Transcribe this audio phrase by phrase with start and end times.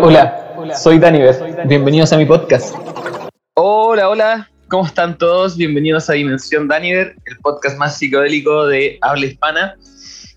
[0.00, 1.36] Hola, soy Daniver.
[1.66, 2.74] Bienvenidos a mi podcast.
[3.52, 4.50] Hola, hola.
[4.68, 5.58] ¿Cómo están todos?
[5.58, 9.74] Bienvenidos a Dimensión Daniver, el podcast más psicodélico de habla hispana.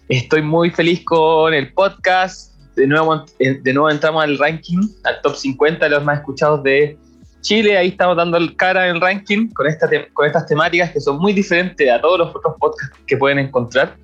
[0.10, 2.54] Estoy muy feliz con el podcast.
[2.76, 6.98] De nuevo, de nuevo entramos al ranking, al top 50 de los más escuchados de
[7.40, 11.00] Chile, ahí estamos dando el cara en el ranking con, esta con estas temáticas que
[11.00, 13.96] son muy diferentes a todos los otros podcasts que pueden encontrar.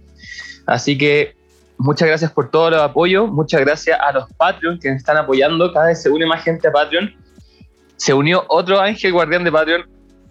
[0.66, 1.36] Así que
[1.78, 5.72] muchas gracias por todo el apoyo, muchas gracias a los Patreon que me están apoyando,
[5.74, 7.14] cada vez se une más gente a Patreon.
[7.98, 9.86] Se unió otro ángel guardián de Patreon,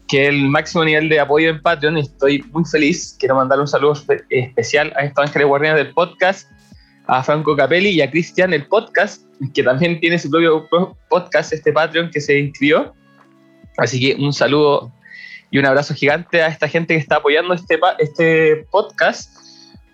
[0.09, 3.17] que es el máximo nivel de apoyo en Patreon, estoy muy feliz.
[3.19, 3.95] Quiero mandar un saludo
[4.31, 6.51] especial a estos ángeles guardianes del podcast,
[7.07, 9.23] a Franco Capelli y a Cristian, el podcast,
[9.55, 10.69] que también tiene su propio
[11.09, 12.95] podcast, este Patreon que se inscribió.
[13.79, 14.93] Así que un saludo
[15.51, 19.37] y un abrazo gigante a esta gente que está apoyando este, este podcast,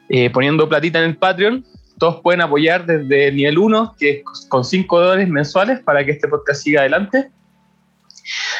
[0.09, 1.65] eh, poniendo platita en el Patreon.
[1.99, 6.13] Todos pueden apoyar desde el nivel 1, que es con 5 dólares mensuales, para que
[6.13, 7.31] este podcast siga adelante.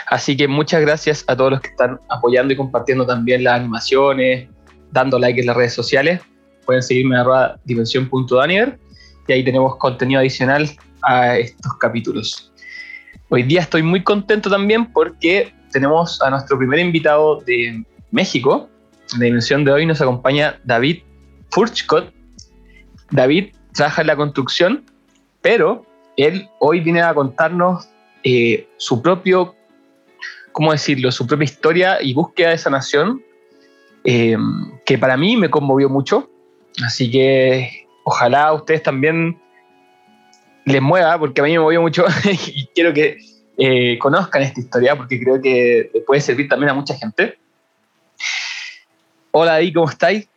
[0.09, 4.49] Así que muchas gracias a todos los que están apoyando y compartiendo también las animaciones,
[4.91, 6.21] dando like en las redes sociales.
[6.65, 8.79] Pueden seguirme en arroba dimensión.daniel
[9.27, 10.69] y ahí tenemos contenido adicional
[11.03, 12.53] a estos capítulos.
[13.29, 18.69] Hoy día estoy muy contento también porque tenemos a nuestro primer invitado de México.
[19.13, 21.03] En la dimensión de hoy nos acompaña David
[21.51, 22.13] Furchcott.
[23.11, 24.85] David trabaja en la construcción,
[25.41, 27.89] pero él hoy viene a contarnos
[28.25, 29.55] eh, su propio,
[30.53, 33.23] ¿cómo decirlo?, su propia historia y búsqueda de sanación,
[34.05, 34.37] eh,
[34.85, 36.29] que para mí me conmovió mucho.
[36.85, 39.41] Así que ojalá ustedes también
[40.65, 43.19] les mueva, porque a mí me movió mucho y quiero que
[43.57, 47.39] eh, conozcan esta historia, porque creo que puede servir también a mucha gente.
[49.31, 50.29] Hola, Di, ¿cómo estáis?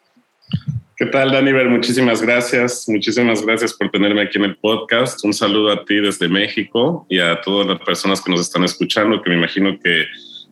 [1.01, 1.67] ¿Qué tal, Daniver?
[1.67, 2.87] Muchísimas gracias.
[2.87, 5.25] Muchísimas gracias por tenerme aquí en el podcast.
[5.25, 9.19] Un saludo a ti desde México y a todas las personas que nos están escuchando,
[9.19, 10.05] que me imagino que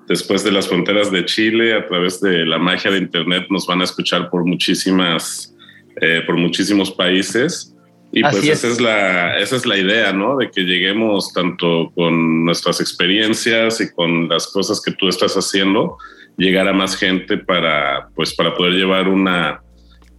[0.07, 3.81] después de las fronteras de Chile, a través de la magia de Internet, nos van
[3.81, 5.55] a escuchar por muchísimas,
[6.01, 7.75] eh, por muchísimos países.
[8.11, 8.81] Y pues esa es.
[8.81, 10.38] la, esa es la idea, ¿no?
[10.38, 15.99] De que lleguemos tanto con nuestras experiencias y con las cosas que tú estás haciendo,
[16.38, 19.61] llegar a más gente para, pues, para poder llevar una,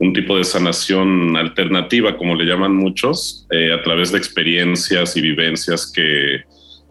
[0.00, 5.20] un tipo de sanación alternativa, como le llaman muchos, eh, a través de experiencias y
[5.20, 6.40] vivencias que,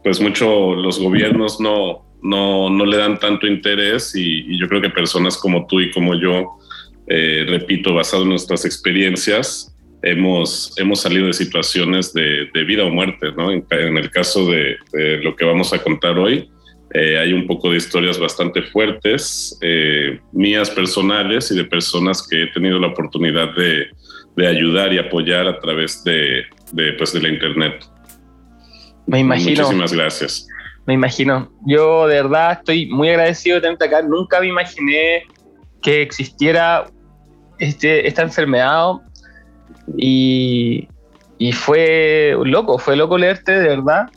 [0.03, 4.91] pues, mucho los gobiernos no, no, no le dan tanto interés y, yo creo que
[4.91, 6.59] personas como tú y como yo,
[7.07, 13.31] eh, repito, basado en nuestras experiencias, hemos, hemos salido de situaciones de, vida o muerte,
[13.35, 13.51] ¿no?
[13.51, 13.65] En,
[13.97, 14.77] el caso de,
[15.23, 16.47] lo que vamos a contar hoy,
[16.93, 22.43] eh, hay un poco de historias bastante fuertes, eh, mías personales y de personas que
[22.43, 23.87] he tenido la oportunidad de,
[24.47, 26.43] ayudar y apoyar a través de,
[26.97, 27.83] pues, de la Internet.
[29.05, 29.63] Me imagino.
[29.63, 30.47] Muchísimas gracias.
[30.85, 31.51] Me imagino.
[31.67, 34.01] Yo de verdad estoy muy agradecido de tenerte acá.
[34.01, 35.23] Nunca me imaginé
[35.81, 36.85] que existiera
[37.57, 38.93] este, esta enfermedad
[39.97, 40.87] y,
[41.51, 44.09] fue loco, fue loco leerte, de verdad.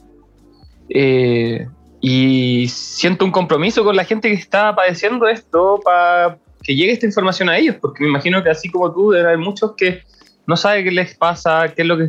[0.88, 1.66] Eh,
[2.02, 7.06] y siento un compromiso con la gente que está padeciendo esto para que llegue esta
[7.06, 10.02] información a ellos, porque me imagino que así como tú, hay muchos que
[10.46, 12.08] no saben qué les pasa, qué es lo que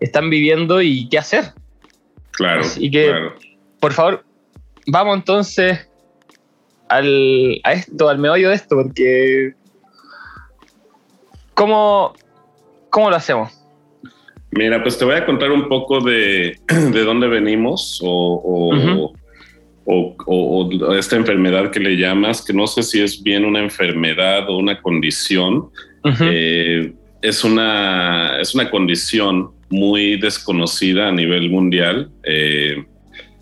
[0.00, 1.52] están viviendo y qué hacer.
[2.32, 2.62] Claro.
[2.76, 3.12] Y que,
[3.80, 4.24] por favor,
[4.86, 5.88] vamos entonces
[6.88, 9.54] al, a esto, al meollo de esto, porque
[11.54, 12.14] ¿cómo,
[12.92, 13.50] ¿Cómo lo hacemos?
[14.50, 19.12] Mira, pues te voy a contar un poco de, de dónde venimos o, o,
[20.96, 24.80] esta enfermedad que le llamas, que no sé si es bien una enfermedad o una
[24.80, 25.70] condición.
[26.20, 32.10] Eh, es, una, es una condición muy desconocida a nivel mundial.
[32.24, 32.84] Eh,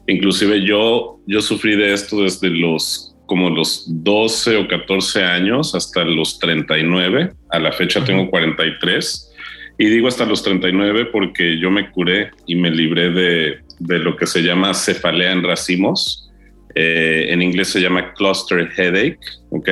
[0.07, 6.03] inclusive yo, yo sufrí de esto desde los como los 12 o 14 años hasta
[6.05, 7.33] los 39.
[7.51, 9.31] A la fecha tengo 43
[9.79, 14.17] y digo hasta los 39 porque yo me curé y me libré de, de lo
[14.17, 16.30] que se llama cefalea en racimos.
[16.75, 19.19] Eh, en inglés se llama cluster headache,
[19.51, 19.69] ¿ok?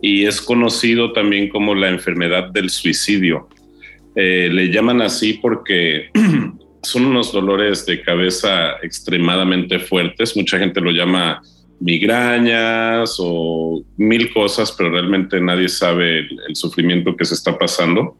[0.00, 3.48] Y es conocido también como la enfermedad del suicidio.
[4.16, 6.10] Eh, le llaman así porque
[6.82, 10.36] son unos dolores de cabeza extremadamente fuertes.
[10.36, 11.40] Mucha gente lo llama
[11.80, 18.16] migrañas o mil cosas, pero realmente nadie sabe el sufrimiento que se está pasando.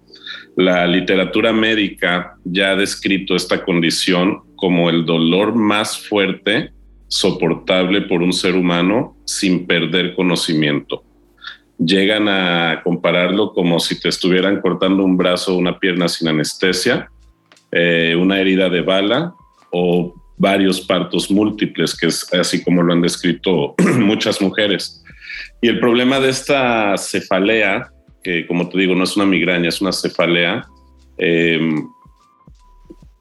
[0.56, 6.72] La literatura médica ya ha descrito esta condición como el dolor más fuerte
[7.08, 11.02] soportable por un ser humano sin perder conocimiento.
[11.78, 17.08] llegan a compararlo como si te estuvieran cortando un brazo o una pierna sin anestesia,
[17.70, 19.32] eh, una herida de bala
[19.70, 25.04] o varios partos múltiples, que es así como lo han descrito muchas mujeres.
[25.60, 27.90] Y el problema de esta cefalea,
[28.22, 30.66] que como te digo, no es una migraña, es una cefalea,
[31.18, 31.88] em,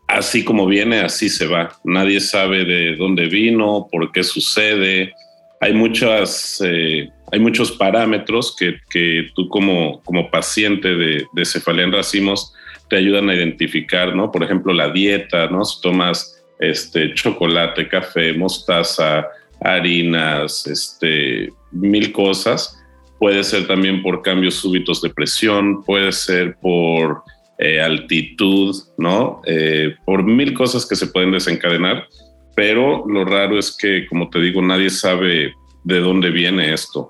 [0.08, 1.78] así como viene, así se va.
[1.84, 5.14] Nadie sabe de dónde vino, por qué sucede.
[5.60, 11.86] Hay muchas, eh, hay muchos parámetros que, que, tú como, como paciente de, de cefalea
[11.86, 12.54] en racimos
[12.90, 14.32] te ayudan a identificar, ¿no?
[14.32, 15.66] Por ejemplo, la dieta, ¿no?
[15.66, 19.28] Si tomas este, chocolate, café, mostaza,
[19.62, 22.82] harinas, este, mil cosas.
[23.20, 27.24] Puede ser también por cambios súbitos de presión, puede ser por
[27.58, 29.42] eh, altitud, ¿no?
[29.46, 32.08] Eh, por mil cosas que se pueden desencadenar,
[32.56, 37.10] pero lo raro es que, como te digo, nadie sabe de dónde viene esto.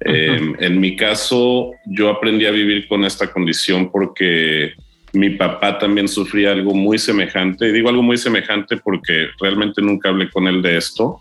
[0.00, 4.72] Em, en mi caso, yo aprendí a vivir con esta condición porque
[5.14, 7.72] mi papá también sufría algo muy semejante.
[7.72, 11.20] Digo algo muy semejante porque realmente nunca hablé con él de esto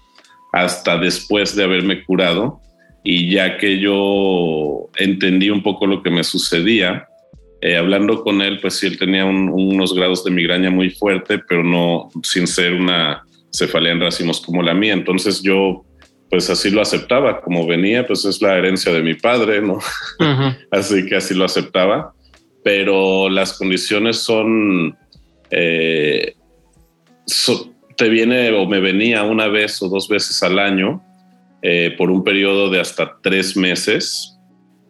[0.52, 2.60] hasta después de haberme curado
[3.04, 7.08] y ya que yo entendí un poco lo que me sucedía,
[7.65, 11.63] eh, hablando con él, pues sí, él tenía unos grados de migraña muy fuerte, pero
[11.63, 13.24] no sin ser una
[13.54, 14.92] cefalea en racimos como la mía.
[14.92, 15.86] Entonces yo,
[16.30, 19.80] pues así lo aceptaba, como venía, pues es la herencia de mi padre, ¿no?
[20.71, 22.13] así que así lo aceptaba,
[22.65, 24.98] pero las condiciones son,
[25.50, 26.36] eh,
[27.95, 31.01] te viene o me venía una vez o dos veces al año
[31.62, 34.33] eh, por un periodo de hasta tres meses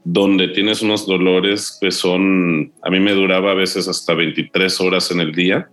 [0.06, 5.12] donde tienes unos dolores que son, a mí me duraba a veces hasta 23 horas
[5.12, 5.70] en el día,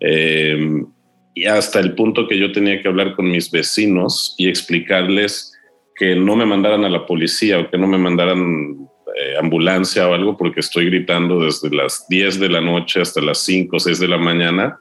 [0.00, 0.86] em,
[1.34, 5.52] y hasta el punto que yo tenía que hablar con mis vecinos y explicarles
[5.94, 10.14] que no me mandaran a la policía o que no me mandaran eh, ambulancia o
[10.14, 14.00] algo porque estoy gritando desde las 10 de la noche hasta las 5 o 6
[14.00, 14.78] de la mañana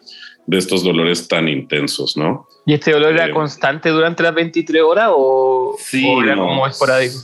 [0.48, 2.48] de estos dolores tan intensos, ¿no?
[2.66, 7.20] ¿Y este dolor era em, constante durante las 23 horas o, sí, era como esporádico?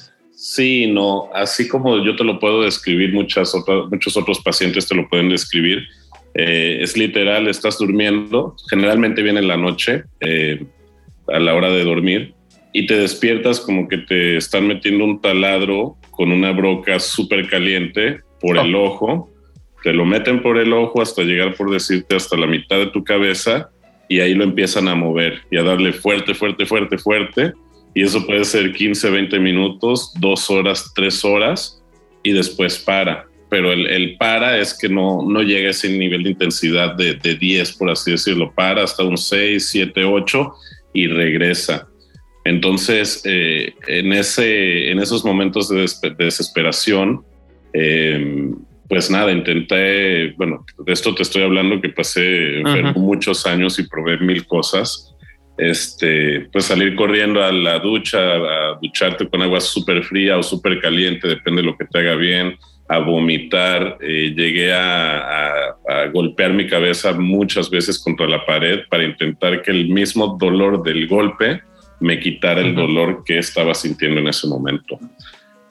[0.47, 4.94] Sí, no, así como yo te lo puedo describir, muchas otras, muchos otros pacientes te
[4.94, 5.88] lo pueden describir.
[6.36, 10.63] Eh, es literal, estás durmiendo, generalmente viene en la noche, eh,
[11.30, 12.36] a la hora de dormir,
[12.74, 18.19] y te despiertas como que te están metiendo un taladro con una broca súper caliente
[18.39, 18.83] por el oh.
[18.83, 19.33] ojo,
[19.81, 23.03] te lo meten por el ojo hasta llegar, por decirte, hasta la mitad de tu
[23.03, 23.71] cabeza,
[24.07, 27.53] y ahí lo empiezan a mover y a darle fuerte, fuerte, fuerte, fuerte
[27.95, 31.81] y eso puede ser 15, 20 minutos, dos horas, tres horas
[32.24, 33.25] y después para.
[33.50, 37.36] Pero el, para es que no, no llega a ese nivel de intensidad de, de
[37.36, 38.51] 10, por así decirlo.
[38.53, 40.53] Para hasta un 6, 7, 8
[40.94, 41.88] y regresa.
[42.44, 45.88] Entonces, eh, en, ese, en esos momentos de,
[46.18, 47.24] desesperación,
[47.71, 48.56] em,
[48.89, 53.88] pues nada, intenté, bueno, de esto te estoy hablando que pasé enfermo muchos años y
[53.88, 55.14] probé mil cosas
[55.57, 60.80] este, pues salir corriendo a la ducha, a ducharte con agua súper fría o súper
[60.81, 62.57] caliente, depende de lo que te haga bien,
[62.88, 63.97] a vomitar.
[64.02, 65.71] Eh, llegué a,
[66.12, 71.07] golpear mi cabeza muchas veces contra la pared para intentar que el mismo dolor del
[71.07, 71.62] golpe
[72.00, 75.00] me quitara el dolor que estaba sintiendo en ese momento.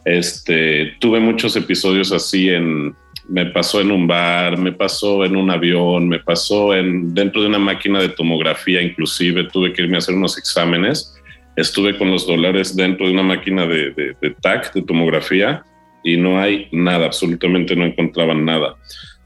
[0.04, 2.94] Este, tuve muchos episodios así en,
[3.28, 7.48] me pasó en un bar, me pasó en un avión, me pasó en, dentro de
[7.48, 11.14] una máquina de tomografía, inclusive tuve que irme a hacer unos exámenes.
[11.56, 15.62] Estuve con los dólares dentro de una máquina de, TAC, de tomografía,
[16.02, 18.76] y no hay nada, absolutamente no encontraban nada.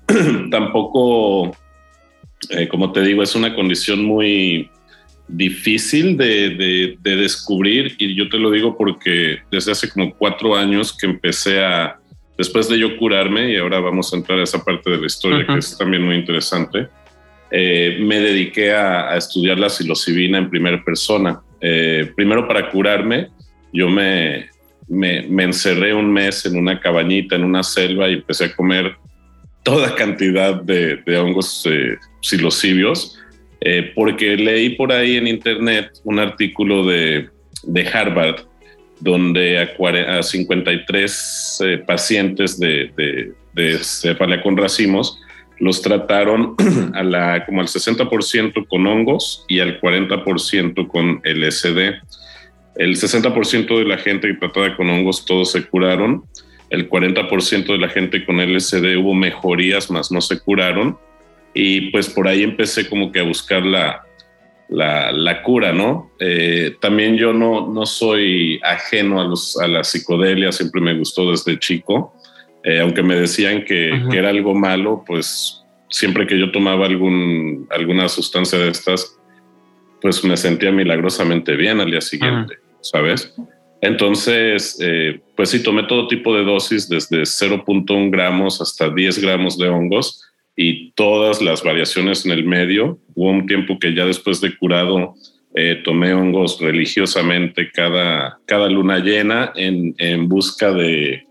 [0.50, 1.56] Tampoco,
[2.50, 4.70] eh, como te digo, es una condición muy
[5.26, 10.96] difícil de, de descubrir, y yo te lo digo porque desde hace como cuatro años
[10.96, 11.97] que empecé a
[12.38, 15.44] después de yo curarme, y ahora vamos a entrar a esa parte de la historia
[15.44, 16.88] que es también muy interesante,
[17.50, 21.40] eh, me dediqué a, estudiar la psilocibina en primera persona.
[21.60, 23.28] Eh, primero para curarme,
[23.72, 24.48] yo me,
[24.88, 28.96] me, encerré un mes en una cabañita, en una selva y empecé a comer
[29.64, 33.18] toda cantidad de, hongos eh, psilocibios,
[33.96, 37.28] porque leí por ahí en internet un artículo de,
[37.64, 38.46] de Harvard
[39.00, 42.92] donde a, 53 eh, pacientes de,
[43.54, 45.20] de, con racimos
[45.58, 46.54] los trataron
[46.94, 52.00] a la, como al 60% con hongos y al 40% con LSD.
[52.76, 56.24] El 60% de la gente que trataba con hongos todos se curaron.
[56.70, 60.96] El 40% de la gente con LSD hubo mejorías, más no se curaron.
[61.54, 64.04] Y pues por ahí empecé como que a buscar la,
[64.68, 66.10] la, cura, ¿no?
[66.20, 71.30] Eh, también yo no, no soy ajeno a, los, a la psicodelia, siempre me gustó
[71.30, 72.14] desde chico,
[72.64, 78.08] eh, aunque me decían que, era algo malo, pues siempre que yo tomaba algún, alguna
[78.08, 79.16] sustancia de estas,
[80.02, 83.34] pues me sentía milagrosamente bien al día siguiente, ¿sabes?
[83.80, 89.56] Entonces, eh, pues sí, tomé todo tipo de dosis, desde 0.1 gramos hasta 10 gramos
[89.56, 90.27] de hongos
[90.60, 92.98] y todas las variaciones en el medio.
[93.14, 95.14] Hubo un tiempo que ya después de curado
[95.54, 101.22] eh, tomé hongos religiosamente cada, cada luna llena en, en busca de,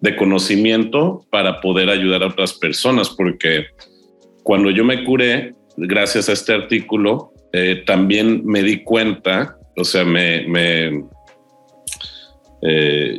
[0.00, 3.66] de, conocimiento para poder ayudar a otras personas, porque
[4.42, 10.04] cuando yo me curé, gracias a este artículo, eh, también me di cuenta, o sea,
[10.04, 11.04] me, me
[12.62, 13.18] eh,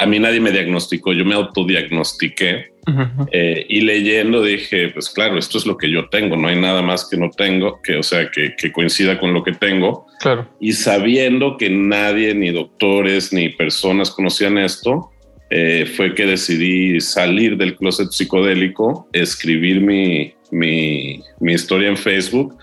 [0.00, 2.72] a mí nadie me diagnosticó, yo me autodiagnostiqué
[3.32, 6.80] eh, y leyendo dije, pues claro, esto es lo que yo tengo, no hay nada
[6.80, 10.06] más que no tengo, que o sea, que, coincida con lo que tengo.
[10.20, 10.48] Claro.
[10.58, 15.10] Y sabiendo que nadie, ni doctores, ni personas conocían esto,
[15.50, 22.56] eh, fue que decidí salir del closet psicodélico, escribir mi, mi, mi historia en Facebook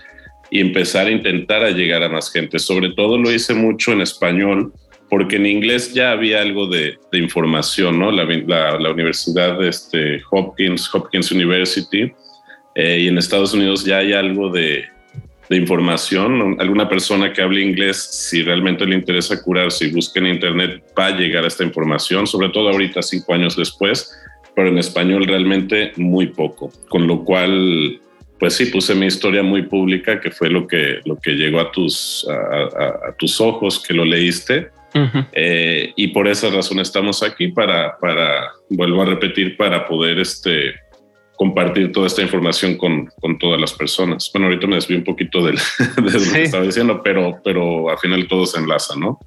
[0.50, 2.58] y empezar a intentar a llegar a más gente.
[2.58, 4.72] Sobre todo lo hice mucho en español
[5.08, 8.10] porque en inglés ya había algo de, información, ¿no?
[8.10, 12.12] La, la, universidad de este, Hopkins, Hopkins University,
[12.74, 14.84] eh, y en Estados Unidos ya hay algo de,
[15.48, 16.56] de, información.
[16.58, 21.06] Alguna persona que hable inglés, si realmente le interesa curarse y busque en Internet, va
[21.06, 24.12] a llegar a esta información, sobre todo ahorita, cinco años después,
[24.54, 28.00] pero en español realmente muy poco, con lo cual
[28.38, 31.72] pues sí, puse mi historia muy pública, que fue lo que, lo que llegó a
[31.72, 34.75] tus, a, a tus ojos, que lo leíste.
[35.32, 40.74] Eh, y por esa razón estamos aquí para, para, vuelvo a repetir, para poder este,
[41.36, 44.30] compartir toda esta información con, con todas las personas.
[44.32, 45.56] Bueno, ahorita me desvío un poquito del,
[45.96, 49.18] de lo que estaba diciendo, pero, pero al final todo se enlaza, ¿no?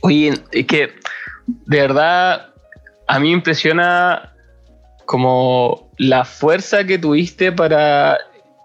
[0.00, 0.90] Oye, es que
[1.46, 2.52] de verdad
[3.06, 4.32] a mí impresiona
[5.06, 8.18] como la fuerza que tuviste para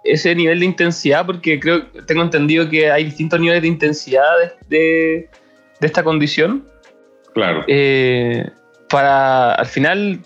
[0.07, 4.23] ese nivel de intensidad, porque creo, tengo entendido que hay distintos niveles de intensidad
[4.67, 5.29] de,
[5.79, 6.65] de, esta condición.
[7.33, 7.63] Claro.
[7.67, 8.49] Eh,
[8.89, 10.19] para al final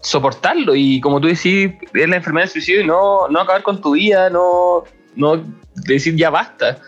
[0.00, 3.80] soportarlo y como tú decís, es la enfermedad del suicidio y no, no acabar con
[3.80, 4.84] tu vida, no,
[5.16, 5.42] no
[5.74, 6.78] decir ya basta.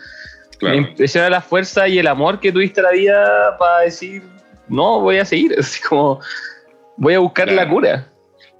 [0.61, 4.21] Me impresiona la fuerza y el amor que tuviste a la vida para decir,
[4.67, 6.19] no, voy a seguir, así como
[6.97, 8.07] voy a buscar la cura.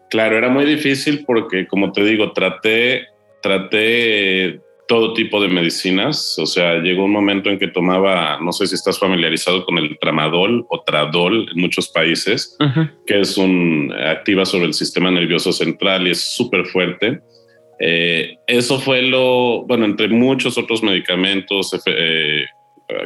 [0.10, 3.08] Claro, era muy difícil porque, como te digo, traté
[3.42, 4.60] traté
[4.92, 8.76] todo tipo de medicinas, o sea, llegó un momento en que tomaba, no sé si
[8.76, 12.58] estás familiarizado con el tramadol o tradol en muchos países,
[13.08, 17.22] que es un activa sobre el sistema nervioso central y es súper fuerte.
[17.80, 22.44] Eh, eso fue lo, bueno, entre muchos otros medicamentos, eh,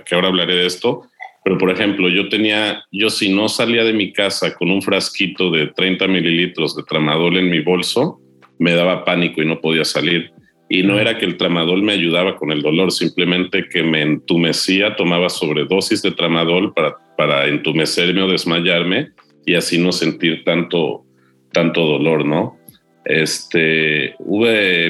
[0.08, 1.04] que ahora hablaré de esto,
[1.44, 5.52] pero por ejemplo, yo tenía, yo si no salía de mi casa con un frasquito
[5.52, 8.20] de 30 mililitros de tramadol en mi bolso,
[8.60, 10.32] me daba pánico y no podía salir.
[10.68, 14.96] Y no era que el tramadol me ayudaba con el dolor, simplemente que me entumecía,
[14.96, 19.10] tomaba sobredosis de tramadol para, para entumecerme o desmayarme
[19.46, 21.06] y así no sentir tanto,
[21.52, 22.58] tanto dolor, ¿no?
[23.06, 24.48] Este, hubo,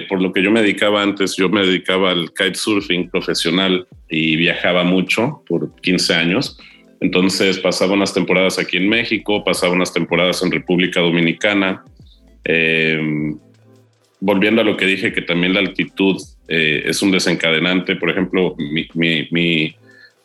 [0.07, 4.86] por lo que yo me dedicaba antes, yo me dedicaba al kitesurfing profesional y viajaba
[4.86, 6.57] mucho por 15 años.
[7.01, 11.84] Entonces pasaba unas temporadas aquí en México, pasaba unas temporadas en República Dominicana.
[12.45, 13.34] Eh,
[14.25, 17.96] volviendo a lo que dije, que también la altitud eh, es un desencadenante.
[17.96, 19.75] Por ejemplo, mi,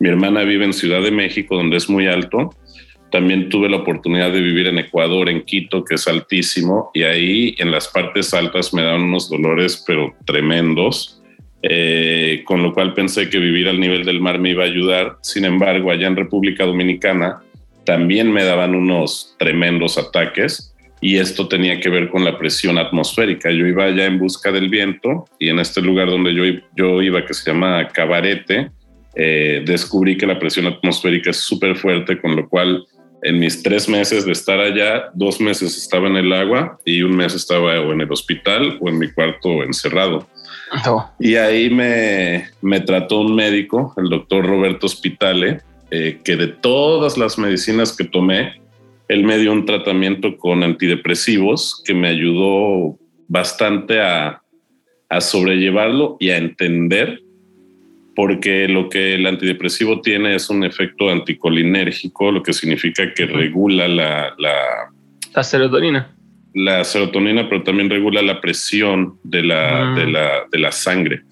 [0.00, 2.54] hermana vive en Ciudad de México, donde es muy alto.
[3.10, 7.54] También tuve la oportunidad de vivir en Ecuador, en Quito, que es altísimo, y ahí
[7.58, 11.20] en las partes altas me daban unos dolores, pero tremendos,
[11.62, 15.18] eh, con lo cual pensé que vivir al nivel del mar me iba a ayudar.
[15.20, 17.42] Sin embargo, allá en República Dominicana
[17.84, 20.69] también me daban unos tremendos ataques
[21.00, 23.50] y esto tenía que ver con la presión atmosférica.
[23.50, 26.44] Yo iba allá en busca del viento y en este lugar donde yo,
[26.76, 28.70] yo iba, que se llama Cabarete,
[29.14, 32.84] eh, descubrí que la presión atmosférica es súper fuerte, con lo cual
[33.22, 37.16] en mis tres meses de estar allá, dos meses estaba en el agua y un
[37.16, 40.26] mes estaba o en el hospital o en mi cuarto encerrado.
[41.18, 47.18] Y ahí me, me, trató un médico, el doctor Roberto Hospitale, eh, que de todas
[47.18, 48.59] las medicinas que tomé,
[49.10, 54.40] él me dio un tratamiento con antidepresivos que me ayudó bastante a,
[55.18, 57.20] sobrellevarlo y a entender
[58.14, 63.88] porque lo que el antidepresivo tiene es un efecto anticolinérgico, lo que significa que regula
[63.88, 66.14] la, la, serotonina.
[66.54, 71.22] La serotonina, pero también regula la presión de la, de la, de la sangre.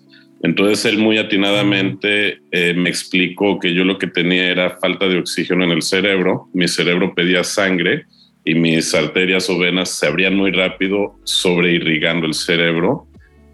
[0.42, 5.18] Entonces él muy atinadamente eh, me explicó que yo lo que tenía era falta de
[5.18, 8.04] oxígeno en el cerebro, mi cerebro pedía sangre
[8.45, 13.07] y mis arterias o venas se abrían muy rápido, sobreirrigando el cerebro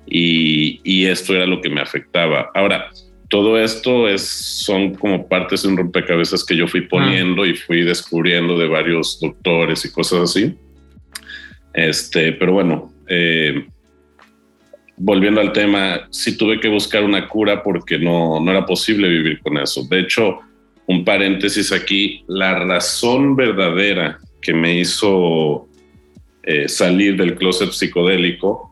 [0.06, 2.50] y, y, esto era lo que me afectaba.
[2.54, 2.90] Ahora,
[3.30, 7.82] todo esto es, son como partes de un rompecabezas que yo fui poniendo y fui
[7.82, 10.54] descubriendo de varios doctores y cosas así.
[11.72, 13.66] Este, pero bueno, eh,
[14.96, 19.40] volviendo al tema, sí tuve que buscar una cura porque no, no era posible vivir
[19.40, 19.84] con eso.
[19.88, 20.40] De hecho,
[20.86, 25.66] un paréntesis aquí, la razón verdadera que me hizo
[26.42, 28.70] eh, salir del closet psicodélico,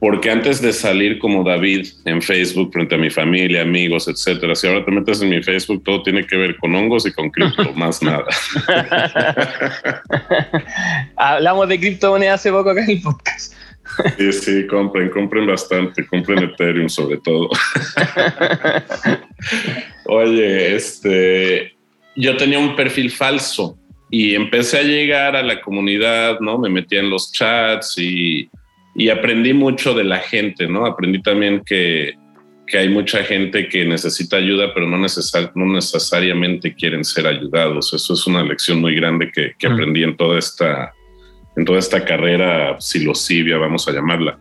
[0.00, 4.66] porque antes de salir como David en Facebook frente a mi familia, amigos, etcétera, si
[4.66, 7.72] ahora te metes en mi Facebook, todo tiene que ver con hongos y con cripto,
[7.76, 8.24] más nada.
[11.16, 13.54] Hablamos de criptomonedas hace poco acá en el podcast.
[14.16, 17.48] Sí, sí, compren, compren bastante, compren Ethereum sobre todo.
[20.06, 21.74] Oye, este,
[22.16, 23.78] yo tenía un perfil falso
[24.10, 26.58] y empecé a llegar a la comunidad, ¿no?
[26.58, 28.48] Me metí en los chats y,
[28.94, 30.86] y aprendí mucho de la gente, ¿no?
[30.86, 32.14] Aprendí también que,
[32.66, 37.92] que hay mucha gente que necesita ayuda, pero no, necesar, no necesariamente quieren ser ayudados.
[37.92, 40.92] Eso es una lección muy grande que, que aprendí en toda esta
[41.56, 44.38] en toda esta carrera silosivia, vamos a llamarla.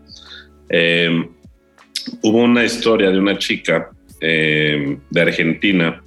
[0.70, 1.28] Eh,
[2.22, 3.90] hubo una historia de una chica
[4.22, 6.02] eh, de Argentina.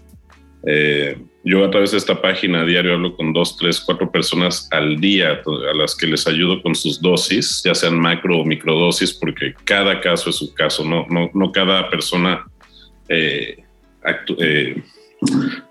[0.67, 5.01] Eh, yo a través de esta página diario hablo con dos, tres, cuatro personas al
[5.01, 9.55] día a las que les ayudo con sus dosis, ya sean macro o microdosis, porque
[9.65, 12.47] cada caso es un caso, no, no, no cada persona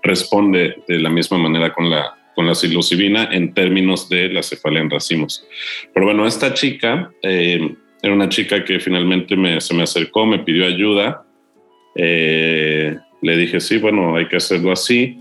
[0.02, 4.82] responde de la misma manera con la, con la psilocibina en términos de la cefalea
[4.82, 5.46] en racimos.
[5.92, 10.66] Pero bueno, esta chica eh, era una chica que finalmente se me acercó, me pidió
[10.66, 11.24] ayuda.
[11.94, 15.18] Eh, le dije, sí, bueno, hay que hacerlo así.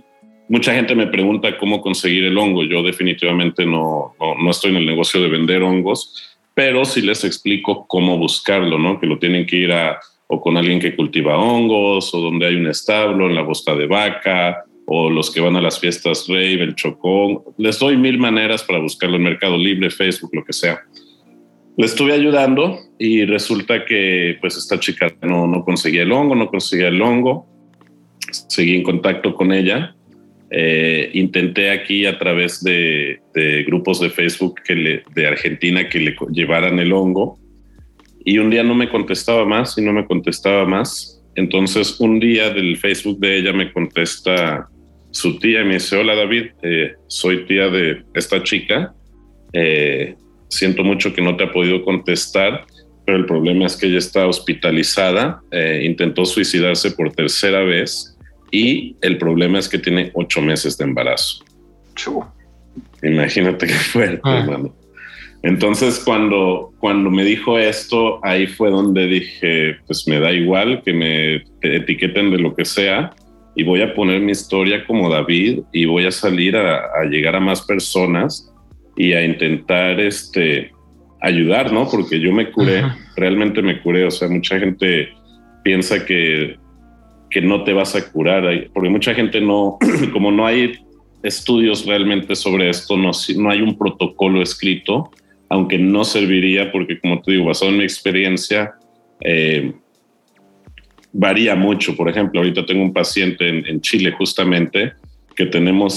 [0.50, 2.64] Mucha gente me pregunta cómo conseguir el hongo.
[2.64, 7.86] Yo definitivamente no, no, estoy en el negocio de vender hongos, pero sí les explico
[7.88, 9.00] cómo buscarlo, ¿no?
[9.00, 10.00] Que lo tienen que ir a
[10.34, 13.86] o con alguien que cultiva hongos o donde hay un establo en la bosta de
[13.86, 17.40] vaca o los que van a las fiestas rave, el chocón.
[17.58, 20.82] Les doy mil maneras para buscarlo en Mercado Libre, Facebook, lo que sea.
[21.78, 26.50] Le estuve ayudando y resulta que pues esta chica no, no conseguía el hongo, no
[26.50, 27.48] conseguía el hongo.
[28.50, 29.96] Seguí en contacto con ella.
[30.50, 36.00] Eh, intenté aquí a través de, de, grupos de Facebook que le, de Argentina que
[36.02, 37.40] le llevaran el hongo
[38.26, 41.24] y un día no me contestaba más y no me contestaba más.
[41.36, 44.68] Entonces un día del Facebook de ella me contesta
[45.12, 48.94] su tía me dice, hola David, eh, soy tía de esta chica,
[49.54, 50.16] eh,
[50.48, 52.66] siento mucho que no te ha podido contestar,
[53.06, 58.18] pero el problema es que ella está hospitalizada, eh, intentó suicidarse por tercera vez
[58.52, 61.44] y el problema es que tiene ocho meses de embarazo.
[63.04, 64.40] Imagínate qué fuerte, ah.
[64.40, 64.74] hermano.
[65.44, 70.94] Entonces, cuando, cuando me dijo esto, ahí fue donde dije, pues me da igual que
[70.94, 73.12] me etiqueten de lo que sea,
[73.56, 77.40] y voy a poner mi historia como David y voy a salir a, llegar a
[77.40, 78.54] más personas
[78.96, 80.72] y a intentar este,
[81.22, 81.88] ayudar, ¿no?
[81.90, 82.84] Porque yo me curé,
[83.16, 85.10] realmente me curé, o sea, mucha gente
[85.64, 86.58] piensa que,
[87.30, 89.78] que no te vas a curar, porque mucha gente no,
[90.14, 90.74] como no hay
[91.24, 95.12] estudios realmente sobre esto, no, no hay un protocolo escrito,
[95.50, 98.74] aunque no serviría porque, como te digo, basado en mi experiencia,
[99.24, 99.74] eh,
[101.14, 101.96] varía mucho.
[101.96, 104.94] Por ejemplo, ahorita tengo un paciente en, Chile justamente
[105.36, 105.94] que tenemos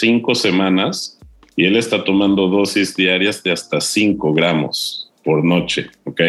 [0.00, 1.18] cinco semanas
[1.56, 6.20] y él está tomando dosis diarias de hasta 5 gramos por noche, ¿ok?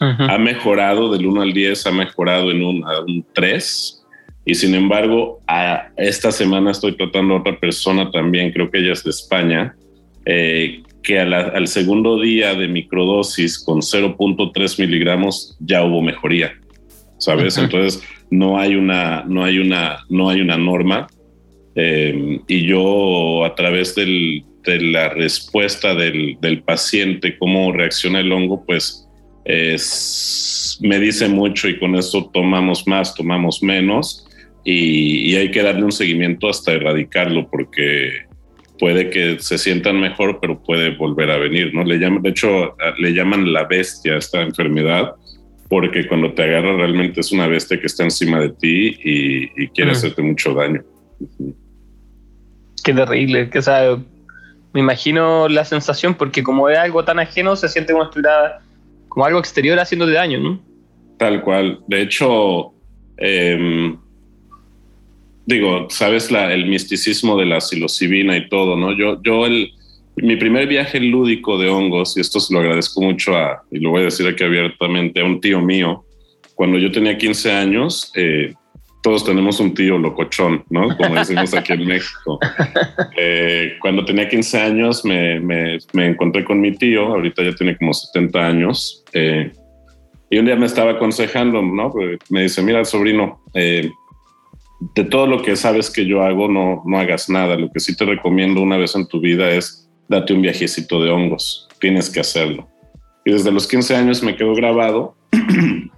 [0.00, 4.06] Ha mejorado del 1 al 10, ha mejorado en un, un 3
[4.48, 8.92] y sin embargo, a esta semana estoy tratando a otra persona también, creo que ella
[8.92, 9.74] es de España,
[10.24, 16.52] eh, que al segundo día de microdosis con 0.3 miligramos ya hubo mejoría.
[17.18, 17.56] ¿Sabes?
[17.58, 21.06] Entonces no hay una, no hay una, no hay una norma.
[21.74, 28.32] Em, y yo a través del, de la respuesta del, del, paciente, cómo reacciona el
[28.32, 29.06] hongo, pues
[29.44, 34.26] es, me dice mucho y con eso tomamos más, tomamos menos
[34.64, 38.26] y, y hay que darle un seguimiento hasta erradicarlo porque
[38.78, 41.84] puede que se sientan mejor, pero puede volver a venir, ¿no?
[41.84, 45.14] Le llaman, de hecho, le llaman la bestia esta enfermedad
[45.68, 49.92] porque cuando te agarra realmente es una bestia que está encima de ti y, quiere
[49.92, 50.82] hacerte mucho daño.
[52.84, 54.02] Qué terrible, que o
[54.72, 58.10] me imagino la sensación porque como es algo tan ajeno se siente como
[59.08, 60.60] como algo exterior haciéndote daño, ¿no?
[61.16, 61.80] tal cual.
[61.86, 62.72] De hecho,
[63.16, 63.96] em,
[65.46, 68.96] digo, sabes la, el misticismo de la psilocibina y todo, ¿no?
[68.96, 69.72] Yo, yo el,
[70.16, 73.90] mi primer viaje lúdico de hongos, y esto se lo agradezco mucho a, y lo
[73.90, 76.04] voy a decir aquí abiertamente, a un tío mío,
[76.54, 78.54] cuando yo tenía 15 años, eh,
[79.02, 80.96] todos tenemos un tío locochón, ¿no?
[80.96, 82.38] Como decimos aquí en México.
[83.18, 87.76] Eh, cuando tenía 15 años me, me, me, encontré con mi tío, ahorita ya tiene
[87.76, 89.52] como 70 años, eh,
[90.28, 91.90] y un día me estaba aconsejando, ¿no?
[91.92, 93.90] Pues, me dice, mira, sobrino, eh,
[94.94, 97.56] de todo lo que sabes que yo hago, no, no hagas nada.
[97.56, 101.10] Lo que sí te recomiendo una vez en tu vida es date un viajecito de
[101.10, 101.68] hongos.
[101.80, 102.68] Tienes que hacerlo.
[103.24, 105.16] Y desde los 15 años me quedó grabado.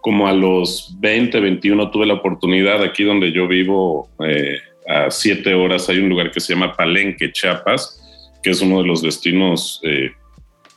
[0.00, 5.54] Como a los 20, 21 tuve la oportunidad aquí donde yo vivo, eh, a siete
[5.54, 8.02] horas hay un lugar que se llama Palenque, Chiapas,
[8.42, 10.10] que es uno de los destinos eh,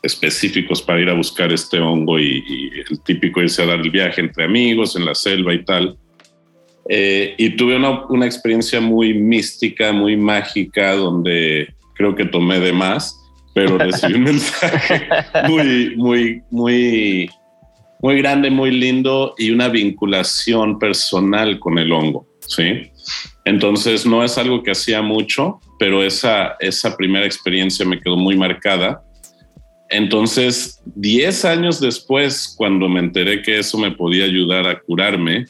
[0.01, 3.91] específicos para ir a buscar este hongo y, y, el típico irse a dar el
[3.91, 5.97] viaje entre amigos en la selva y tal.
[6.89, 12.71] Eh, y tuve una, una, experiencia muy mística, muy mágica, donde creo que tomé de
[12.71, 13.19] más,
[13.53, 15.07] pero recibí un mensaje
[15.47, 17.29] muy, muy, muy,
[18.01, 22.91] muy grande, muy lindo y una vinculación personal con el hongo, ¿sí?
[23.45, 28.36] Entonces no es algo que hacía mucho, pero esa, esa primera experiencia me quedó muy
[28.36, 29.01] marcada.
[29.89, 35.45] Entonces, 10 años después, cuando me enteré que eso me podía ayudar a curarme,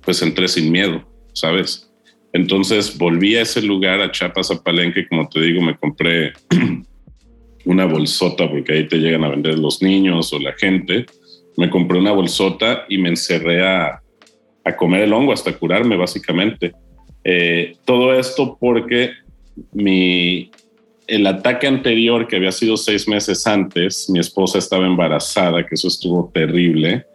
[0.00, 1.87] pues entré sin miedo, ¿sabes?
[2.32, 6.32] Entonces volví a ese lugar, a Chiapas, a Palenque, como te digo, me compré
[7.64, 11.06] una bolsota, porque ahí te llegan a vender los niños o la gente.
[11.56, 14.02] Me compré una bolsota y me encerré a,
[14.64, 16.72] a comer el hongo hasta curarme, básicamente.
[17.24, 19.12] Eh, todo esto porque
[19.72, 20.50] mi,
[21.06, 25.88] el ataque anterior, que había sido seis meses antes, mi esposa estaba embarazada, que eso
[25.88, 27.06] estuvo terrible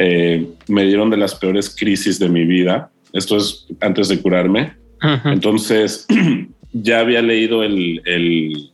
[0.00, 2.88] eh, me dieron de las peores crisis de mi vida.
[3.18, 4.72] Esto es antes de curarme.
[5.00, 5.32] Ajá.
[5.32, 6.06] Entonces,
[6.72, 8.70] ya había leído el, el,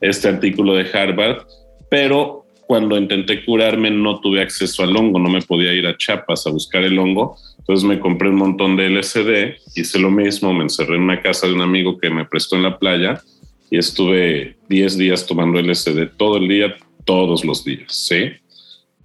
[0.00, 1.42] este artículo de Harvard,
[1.90, 6.46] pero cuando intenté curarme no tuve acceso al hongo, no me podía ir a Chiapas
[6.46, 7.36] a buscar el hongo.
[7.58, 11.46] Entonces me compré un montón de LSD, hice lo mismo, me encerré en una casa
[11.46, 13.22] de un amigo que me prestó en la playa
[13.70, 18.32] y estuve 10 días tomando LSD todo el día, todos los días, ¿sí?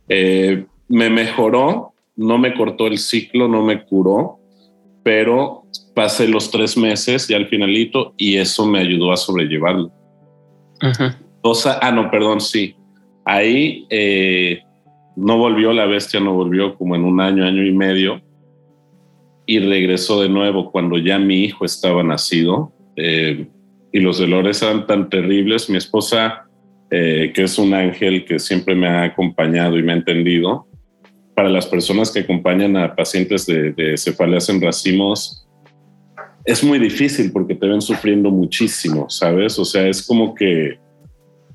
[0.10, 4.39] Eh, me mejoró, no me cortó el ciclo, no me curó,
[5.04, 5.63] pero
[5.94, 9.92] pasé los tres meses ya al finalito y eso me ayudó a sobrellevarlo.
[10.82, 11.20] Ajá.
[11.54, 12.76] Sea, ah, no, perdón, sí.
[13.26, 14.62] Ahí eh,
[15.16, 18.22] no volvió, la bestia no volvió como en un año, año y medio
[19.46, 23.48] y regresó de nuevo cuando ya mi hijo estaba nacido eh,
[23.92, 25.70] y los dolores eran tan terribles.
[25.70, 26.46] Mi esposa,
[26.89, 30.68] eh, que es un ángel que siempre me ha acompañado y me ha entendido,
[31.36, 35.43] para las personas que acompañan a pacientes de, de cefaleas en racimos,
[36.46, 39.58] es muy difícil porque te ven sufriendo muchísimo, ¿sabes?
[39.58, 40.78] O sea, es como que,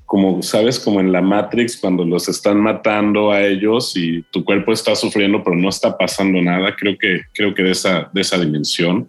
[0.05, 0.79] como, ¿sabes?
[0.79, 5.43] Como en la Matrix, cuando los están matando a ellos y tu cuerpo está sufriendo,
[5.43, 6.75] pero no está pasando nada.
[6.75, 9.07] Creo que, creo que de esa, de esa dimensión.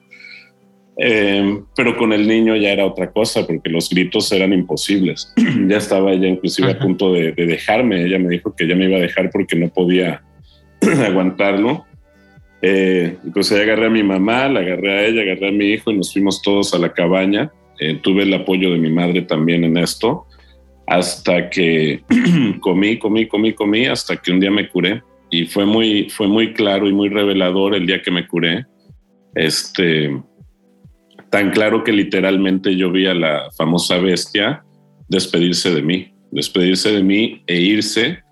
[1.03, 5.33] Eh, pero con el niño ya era otra cosa porque los gritos eran imposibles.
[5.67, 6.79] ya estaba ella inclusive Ajá.
[6.79, 8.05] a punto de, de dejarme.
[8.05, 10.23] Ella me dijo que ya me iba a dejar porque no podía
[11.07, 11.87] aguantarlo.
[12.63, 15.91] Eh, pues ahí agarré a mi mamá, la agarré a ella, agarré a mi hijo
[15.91, 17.51] y nos fuimos todos a la cabaña.
[17.79, 20.27] Eh, tuve el apoyo de mi madre también en esto,
[20.87, 22.03] hasta que
[22.61, 25.03] comí, comí, comí, comí, hasta que un día me curé.
[25.31, 28.67] Y fue muy, fue muy claro y muy revelador el día que me curé.
[29.35, 30.21] Este,
[31.31, 34.65] tan claro que literalmente yo vi a la famosa bestia
[35.09, 38.23] despedirse de mí, despedirse de mí e irse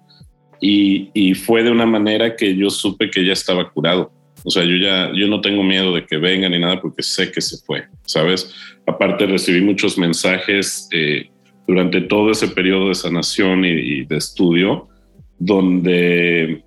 [0.61, 4.13] y, y, fue de una manera que yo supe que ya estaba curado.
[4.45, 7.31] O sea, yo ya, yo no tengo miedo de que venga ni nada porque sé
[7.31, 8.55] que se fue, ¿sabes?
[8.87, 11.29] Aparte recibí muchos mensajes eh,
[11.67, 14.89] durante todo ese periodo de sanación y, y, de estudio,
[15.39, 16.63] donde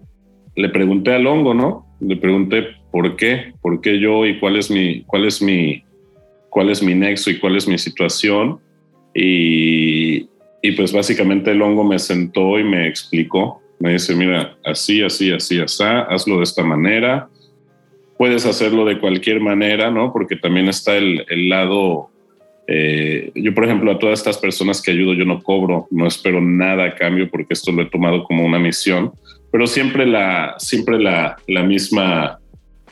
[0.55, 1.85] le pregunté al hongo, ¿no?
[1.99, 5.83] Le pregunté por qué, por qué yo y cuál es mi, cuál es mi,
[6.49, 8.59] cuál es mi nexo y cuál es mi situación.
[9.13, 10.27] Y,
[10.61, 15.31] y pues básicamente el hongo me sentó y me explicó me dice, mira, así, así,
[15.31, 17.27] así, así, hazlo de esta manera.
[18.17, 20.13] Puedes hacerlo de cualquier manera, ¿no?
[20.13, 22.09] Porque también está el, el lado,
[22.67, 26.39] eh, yo por ejemplo a todas estas personas que ayudo, yo no cobro, no espero
[26.39, 29.11] nada a cambio porque esto lo he tomado como una misión,
[29.51, 32.39] pero siempre la, siempre la, la misma...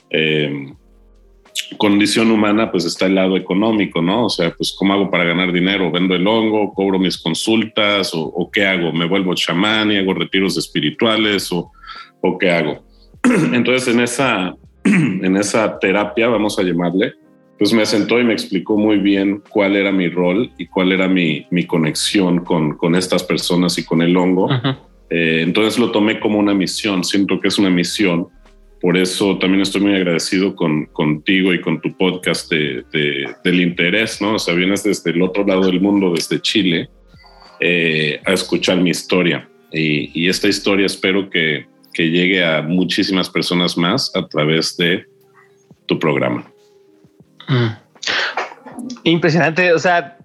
[0.09, 0.73] Eh,
[1.77, 4.25] condición humana, pues está el lado económico, ¿no?
[4.25, 8.21] O sea, pues cómo hago para ganar dinero, vendo el hongo, cobro mis consultas o,
[8.21, 11.71] o qué hago, me vuelvo chamán y hago retiros espirituales o
[12.21, 12.83] o qué hago.
[13.53, 17.13] Entonces en esa, en esa terapia, vamos a llamarle,
[17.57, 21.07] pues me sentó y me explicó muy bien cuál era mi rol y cuál era
[21.07, 24.49] mi, mi conexión con, con, estas personas y con el hongo.
[25.09, 28.27] Eh, entonces lo tomé como una misión, siento que es una misión.
[28.81, 32.85] Por eso también estoy muy agradecido con, contigo y con tu podcast de,
[33.43, 34.35] del interés, ¿no?
[34.35, 36.89] O sea, vienes desde el otro lado del mundo, desde Chile,
[37.59, 39.49] eh, a escuchar mi historia.
[39.71, 45.05] Y, y esta historia espero que, que llegue a muchísimas personas más a través de
[45.85, 46.49] tu programa.
[47.49, 47.67] Mm.
[49.03, 50.17] Impresionante, o sea,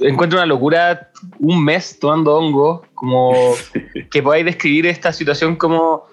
[0.00, 3.32] encuentro una locura un mes tomando hongo, como
[4.10, 6.04] que podáis describir esta situación como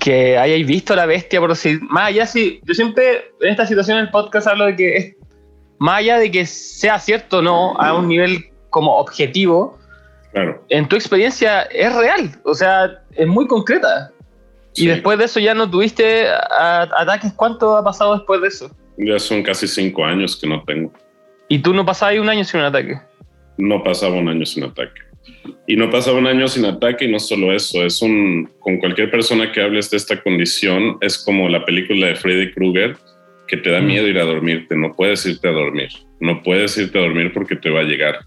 [0.00, 3.98] que hayáis visto la bestia, por decir, más allá, sí, yo siempre en esta situación
[3.98, 5.16] en el podcast hablo de que es,
[5.78, 9.78] más allá de que sea cierto o no, a un nivel como objetivo,
[10.32, 10.62] claro.
[10.68, 14.10] en tu experiencia es real, o sea, es muy concreta.
[14.74, 18.70] Y después de eso ya no tuviste ataques, ¿cuánto ha pasado después de eso?
[18.96, 20.92] Ya son casi cinco años que no tengo.
[21.48, 23.00] ¿Y tú no pasabas un año sin un ataque?
[23.56, 25.00] No pasaba un año sin ataque.
[25.66, 29.10] Y no pasaba un año sin ataque y no solo eso, es un, con cualquier
[29.10, 32.96] persona que hables de esta condición, es como la película de Freddy Krueger,
[33.46, 33.86] que te da mm.
[33.86, 35.88] miedo ir a dormirte, no puedes irte a dormir,
[36.20, 38.20] no puedes irte a dormir porque te va a llegar.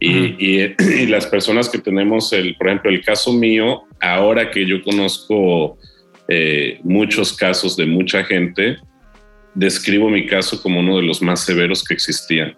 [0.00, 0.36] Y, mm.
[0.38, 5.78] y, las personas que tenemos, el, por ejemplo, el caso mío, ahora que yo conozco
[6.28, 8.76] eh, muchos casos de mucha gente,
[9.54, 12.56] describo mi caso como uno de los más severos que existían.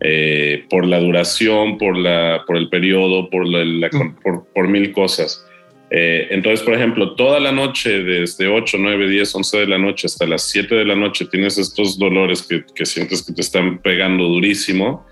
[0.00, 4.16] Eh, por la duración, por, la, por el periodo, por, la, mm.
[4.22, 5.46] por, por, mil cosas.
[5.90, 10.06] Eh, entonces, por ejemplo, toda la noche, desde 8, 9, 10, 11 de la noche
[10.06, 13.78] hasta las 7 de la noche, tienes estos dolores que, que sientes que te están
[13.78, 15.06] pegando durísimo,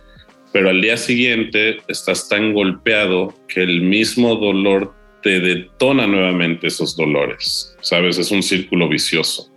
[0.53, 4.93] pero al día siguiente estás tan golpeado que el mismo dolor
[5.23, 8.19] te detona nuevamente esos dolores, ¿sabes?
[8.19, 9.51] Es un círculo vicioso.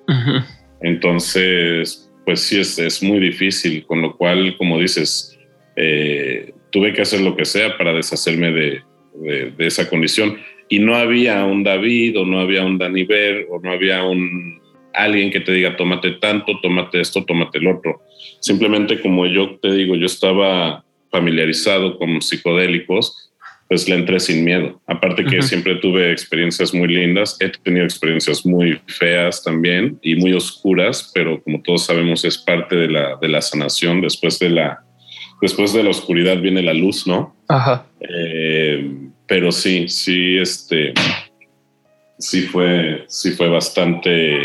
[0.82, 5.38] Entonces, pues sí, es, es, muy difícil, con lo cual, como dices,
[5.76, 8.82] eh, tuve que hacer lo que sea para deshacerme de,
[9.58, 10.38] de, esa condición.
[10.68, 14.60] Y no había un David o no había un Daniver o no había un
[14.94, 18.02] alguien que te diga, tómate tanto, tómate esto, tómate el otro.
[18.40, 23.25] Simplemente como yo te digo, yo estaba familiarizado con psicodélicos,
[23.68, 24.80] pues le entré sin miedo.
[24.86, 30.34] Aparte que siempre tuve experiencias muy lindas, he tenido experiencias muy feas también y muy
[30.34, 34.02] oscuras, pero como todos sabemos es parte de la, de la sanación.
[34.02, 34.84] Después de la,
[35.42, 37.36] después de la oscuridad viene la luz, ¿no?
[37.48, 37.88] Ajá.
[38.02, 38.92] Eh,
[39.28, 40.94] pero sí, sí, este,
[42.20, 44.38] sí fue, sí fue bastante,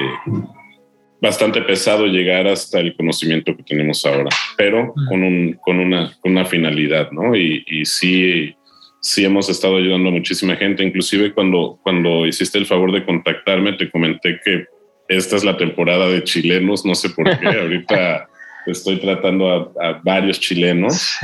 [1.20, 6.32] bastante pesado llegar hasta el conocimiento que tenemos ahora, pero con, un, con, una, con
[6.32, 7.36] una finalidad, ¿no?
[7.36, 8.54] Y, y sí
[9.00, 10.84] sí hemos estado ayudando a muchísima gente.
[10.84, 14.66] Inclusive cuando, cuando hiciste el favor de contactarme, te comenté que
[15.08, 17.46] esta es la temporada de chilenos, no sé por qué.
[17.60, 18.28] Ahorita
[18.66, 21.18] estoy tratando a, varios chilenos.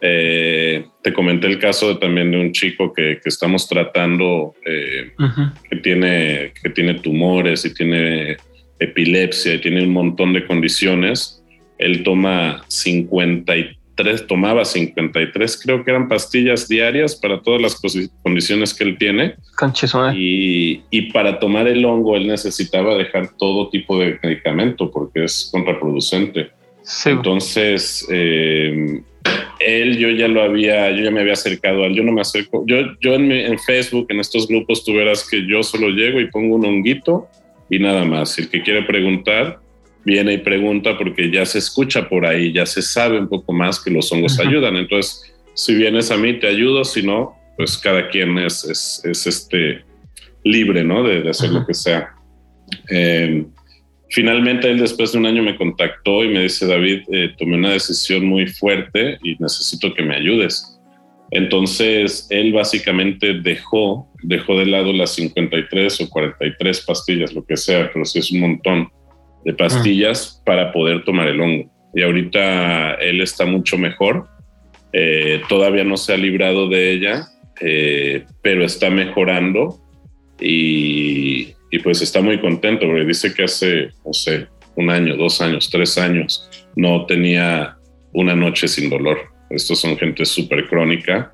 [0.00, 5.12] Eh, te comenté el caso también de un chico que, que estamos tratando, eh,
[5.70, 8.36] que, tiene, que tiene tumores y tiene
[8.78, 11.42] epilepsia y tiene un montón de condiciones.
[11.78, 12.64] Él toma
[13.96, 17.80] 53 tomaba 53, creo que eran pastillas diarias para todas las
[18.22, 19.36] condiciones que él tiene.
[20.14, 25.48] Y, y, para tomar el hongo, él necesitaba dejar todo tipo de medicamento porque es
[25.50, 26.50] contraproducente.
[27.06, 29.00] Entonces, eh,
[29.60, 32.20] él, yo ya lo había, yo ya me había acercado a él, yo no me
[32.20, 36.20] acerco, yo, yo en, en, Facebook, en estos grupos, tú verás que yo solo llego
[36.20, 37.28] y pongo un honguito
[37.70, 38.38] y nada más.
[38.38, 39.58] El que quiere preguntar,
[40.06, 43.82] viene y pregunta porque ya se escucha por ahí, ya se sabe un poco más
[43.82, 44.76] que los hongos ayudan.
[44.76, 48.64] Entonces, si vienes a mí, te ayudo, si no, pues cada quien es,
[49.04, 49.84] es, este,
[50.44, 51.02] libre, ¿no?
[51.02, 52.14] De, hacer lo que sea.
[52.88, 53.48] Em,
[54.10, 57.72] finalmente, él después de un año me contactó y me dice, David, eh, tomé una
[57.72, 60.78] decisión muy fuerte y necesito que me ayudes.
[61.32, 67.90] Entonces, él básicamente dejó, dejó de lado las 53 o 43 pastillas, lo que sea,
[67.92, 68.88] pero sí es un montón
[69.46, 71.70] de pastillas para poder tomar el hongo.
[71.94, 74.26] Y ahorita él está mucho mejor.
[74.92, 77.28] Eh, todavía no se ha librado de ella,
[77.60, 79.78] eh, pero está mejorando
[80.40, 85.40] y, y, pues está muy contento porque dice que hace, no sé, un año, dos
[85.40, 87.76] años, tres años no tenía
[88.12, 89.18] una noche sin dolor.
[89.48, 91.30] Estos son gente súper crónica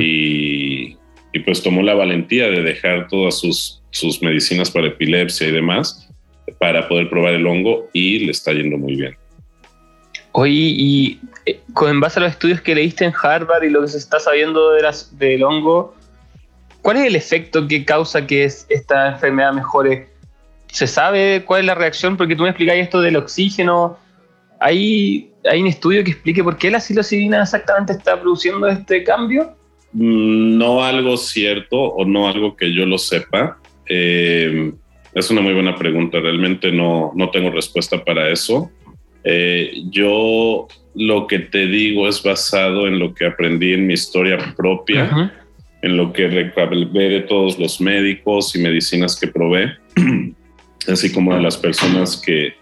[0.00, 0.96] y,
[1.32, 6.04] y, pues tomó la valentía de dejar todas sus, sus medicinas para epilepsia y demás
[6.58, 9.16] para poder probar el hongo y le está yendo muy bien.
[10.32, 13.88] Oye, y eh, con base a los estudios que leíste en Harvard y lo que
[13.88, 15.94] se está sabiendo de las, del hongo,
[16.84, 20.08] ¿Cuál es el efecto que causa que esta enfermedad mejore?
[20.66, 22.18] ¿Se sabe cuál es la reacción?
[22.18, 23.96] Porque tú me explicáis esto del oxígeno.
[24.60, 29.56] ¿Hay, ¿Hay un estudio que explique por qué la psilocibina exactamente está produciendo este cambio?
[29.94, 33.56] Mm, no algo cierto o no algo que yo lo sepa.
[33.88, 34.70] Eh,
[35.14, 36.20] es una muy buena pregunta.
[36.20, 38.70] Realmente no, no tengo respuesta para eso.
[39.22, 44.54] Eh, yo lo que te digo es basado en lo que aprendí en mi historia
[44.56, 45.32] propia,
[45.82, 49.72] en lo que recabé de todos los médicos y medicinas que probé,
[50.88, 52.54] así como de las personas que,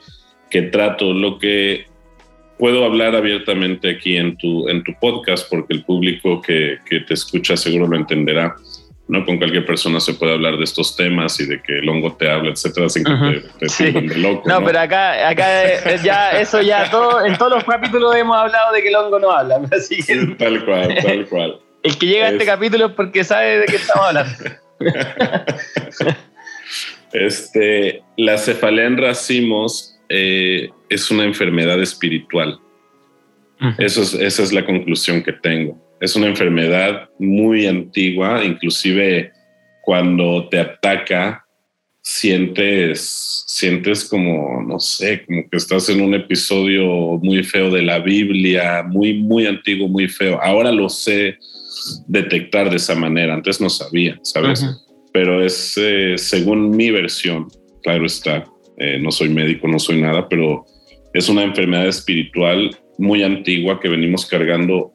[0.50, 1.12] que trato.
[1.12, 1.86] Lo que
[2.58, 7.14] puedo hablar abiertamente aquí en tu, en tu podcast, porque el público que, que te
[7.14, 8.54] escucha seguro lo entenderá.
[9.12, 9.26] ¿No?
[9.26, 12.30] Con cualquier persona se puede hablar de estos temas y de que el hongo te
[12.30, 14.48] habla, etcétera, sin que te, de loco.
[14.48, 18.72] No, pero acá, acá eh, ya, eso ya, todo, en todos los capítulos hemos hablado
[18.72, 19.60] de que el hongo no habla.
[19.70, 21.60] Así que, tal cual, tal cual.
[21.82, 24.32] El que llega a este capítulo es porque sabe de qué estamos hablando.
[27.12, 32.58] este, la cefalea en racimos eh, es una enfermedad espiritual.
[33.78, 39.30] Eso es, esa es la conclusión que tengo es una enfermedad muy antigua, inclusive
[39.84, 41.46] cuando te ataca,
[42.02, 48.00] sientes, sientes como, no sé, como que estás en un episodio muy feo de la
[48.00, 50.40] Biblia, muy, muy antiguo, muy feo.
[50.42, 51.38] Ahora lo sé
[52.08, 54.66] detectar de esa manera, antes no sabía, ¿sabes?
[55.12, 57.46] Pero es eh, según mi versión,
[57.84, 58.44] claro está,
[58.78, 60.64] eh, no soy médico, no soy nada, pero
[61.14, 64.91] es una enfermedad espiritual muy antigua que venimos cargando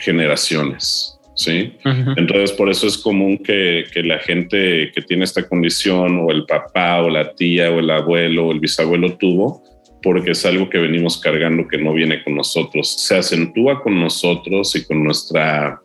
[0.00, 1.18] generaciones.
[1.38, 1.72] ¿sí?
[2.16, 6.44] Entonces, por eso es común que, que, la gente que tiene esta condición, o el
[6.44, 9.62] papá, o la tía, o el abuelo, o el bisabuelo tuvo,
[10.02, 12.88] porque es algo que venimos cargando que no viene con nosotros.
[12.88, 15.80] Se acentúa con nosotros y con nuestra,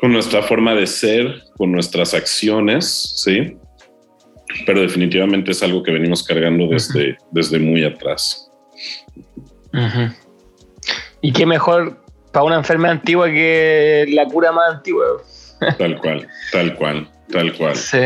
[0.00, 3.56] con nuestra forma de ser, con nuestras acciones, ¿sí?
[4.66, 8.50] Pero definitivamente es algo que venimos cargando desde, desde muy atrás.
[11.20, 11.99] Y qué mejor
[12.32, 15.04] para una enfermedad antigua que la cura más antigua.
[15.78, 17.76] Tal cual, tal cual, tal cual.
[17.76, 17.98] Sí.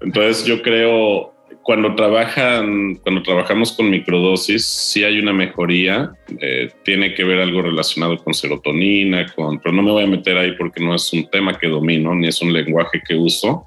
[0.00, 6.12] Entonces yo creo, cuando trabajan, cuando trabajamos con microdosis, sí hay una mejoría.
[6.40, 10.36] Eh, tiene que ver algo relacionado con serotonina, con, pero no me voy a meter
[10.36, 13.64] ahí porque no es un tema que domino, ni es un lenguaje que uso.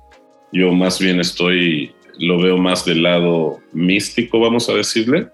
[0.52, 5.28] Yo más bien estoy, lo veo más del lado místico, vamos a decirle.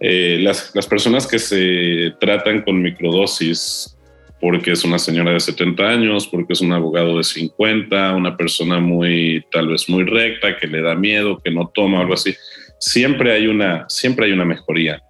[0.00, 3.91] Eh, las, las, personas que se tratan con microdosis
[4.42, 8.80] porque es una señora de 70 años, porque es un abogado de 50, una persona
[8.80, 12.34] muy, tal vez muy recta, que le da miedo, que no toma, algo así.
[12.80, 15.00] Siempre hay una, siempre hay una mejoría.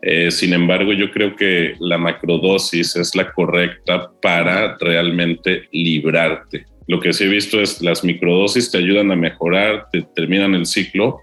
[0.00, 6.64] Eh, sin embargo, yo creo que la macrodosis es la correcta para realmente librarte.
[6.88, 10.64] Lo que sí he visto es las microdosis te ayudan a mejorar, te terminan el
[10.64, 11.18] ciclo,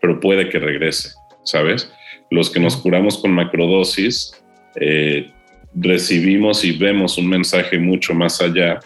[0.00, 1.10] pero puede que regrese,
[1.44, 1.92] ¿sabes?
[2.30, 4.32] Los que nos curamos con macrodosis,
[4.80, 5.30] eh,
[5.74, 8.80] recibimos y vemos un mensaje mucho más allá,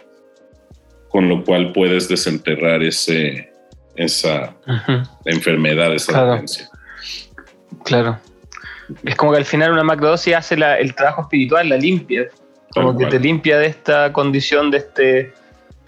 [1.09, 3.53] con lo cual puedes desenterrar ese,
[3.97, 4.55] esa
[5.25, 6.45] enfermedad, esa claro.
[7.85, 8.19] Claro.
[9.05, 12.29] Es como que al final una macrodosis hace el trabajo espiritual, la limpia.
[12.73, 15.33] Como que te limpia de esta condición, de este,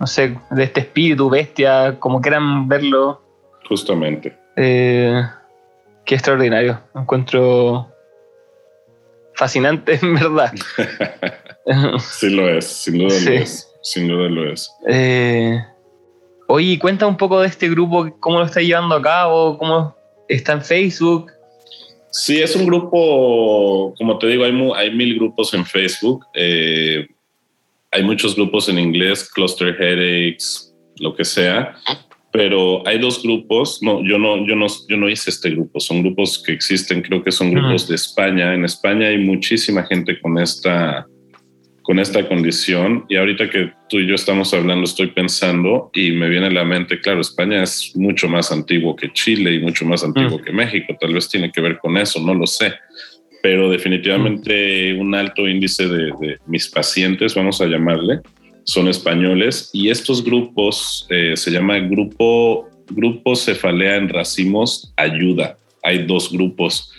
[0.01, 3.23] no sé, de este espíritu bestia, como quieran verlo.
[3.69, 4.37] Justamente.
[4.57, 5.23] Eh,
[6.05, 6.81] qué extraordinario.
[6.95, 7.93] Encuentro
[9.39, 10.53] fascinante, en verdad.
[12.01, 13.69] sí lo es, sin duda lo es.
[13.83, 14.71] Sin duda lo es.
[14.89, 15.63] Eh,
[16.49, 19.97] oye, cuenta un poco de este grupo, cómo lo está llevando a cabo, cómo
[20.29, 21.31] está en Facebook.
[22.11, 26.27] Sí, es un grupo, como te digo, hay, hay mil grupos en Facebook.
[26.35, 27.07] Eh,
[27.93, 31.77] hay muchos grupos en inglés, Cluster Headaches, lo que sea
[32.39, 33.83] pero hay dos grupos.
[33.83, 35.81] No, yo no, yo no, yo no hice este grupo.
[35.81, 37.03] Son grupos que existen.
[37.03, 38.55] Creo que son grupos de España.
[38.55, 41.05] En España hay muchísima gente con esta,
[41.83, 43.05] con esta condición.
[43.09, 46.65] Y ahorita que tú y yo estamos hablando, estoy pensando y me viene a la
[46.65, 50.97] mente, claro, España es mucho más antiguo que Chile y mucho más antiguo que México.
[51.01, 52.73] Tal vez tiene que ver con eso, no lo sé.
[53.43, 58.21] Pero definitivamente un alto índice de, de mis pacientes, vamos a llamarle,
[58.69, 65.57] son españoles y estos grupos eh, se llama grupo, grupo Cefalea en Racimos Ayuda.
[65.83, 66.93] Hay dos grupos.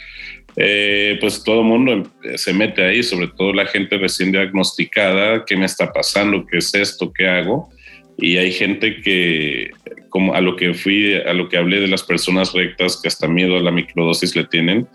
[0.56, 5.56] Eh, pues todo el mundo se mete ahí, sobre todo la gente recién diagnosticada, ¿qué
[5.56, 6.44] me está pasando?
[6.48, 7.14] ¿Qué es esto?
[7.14, 7.70] ¿Qué hago?
[8.18, 9.70] Y hay gente que,
[10.10, 13.28] como a lo que fui, a lo que hablé de las personas rectas que hasta
[13.28, 14.88] miedo a la microdosis le tienen,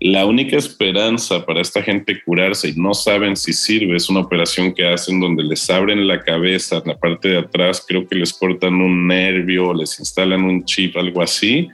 [0.00, 4.72] la única esperanza para esta gente curarse y no saben si sirve es una operación
[4.72, 8.74] que hacen donde les abren la cabeza, la parte de atrás, creo que les cortan
[8.74, 11.68] un nervio, les instalan un chip, algo así,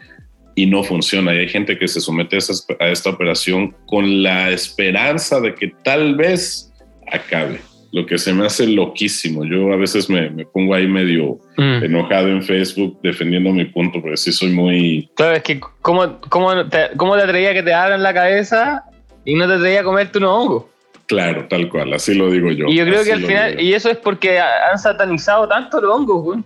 [0.54, 1.34] y no funciona.
[1.34, 6.14] Y hay gente que se somete a, esta operación con la esperanza de que tal
[6.14, 6.72] vez
[7.12, 7.60] acabe
[7.94, 9.44] lo que se me hace loquísimo.
[9.44, 11.84] Yo a veces me, pongo ahí medio mm.
[11.84, 15.08] enojado en Facebook defendiendo mi punto, porque sí soy muy...
[15.14, 18.82] Claro, es que ¿cómo, cómo, te, cómo te atrevías que te abran la cabeza
[19.24, 20.68] y no te atrevías a comerte un hongo?
[21.06, 22.66] Claro, tal cual, así lo digo yo.
[22.66, 26.24] Y yo creo que al final, y eso es porque han satanizado tanto los hongos,
[26.24, 26.40] güey.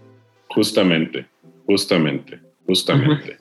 [0.48, 1.24] Justamente,
[1.64, 3.38] justamente, justamente.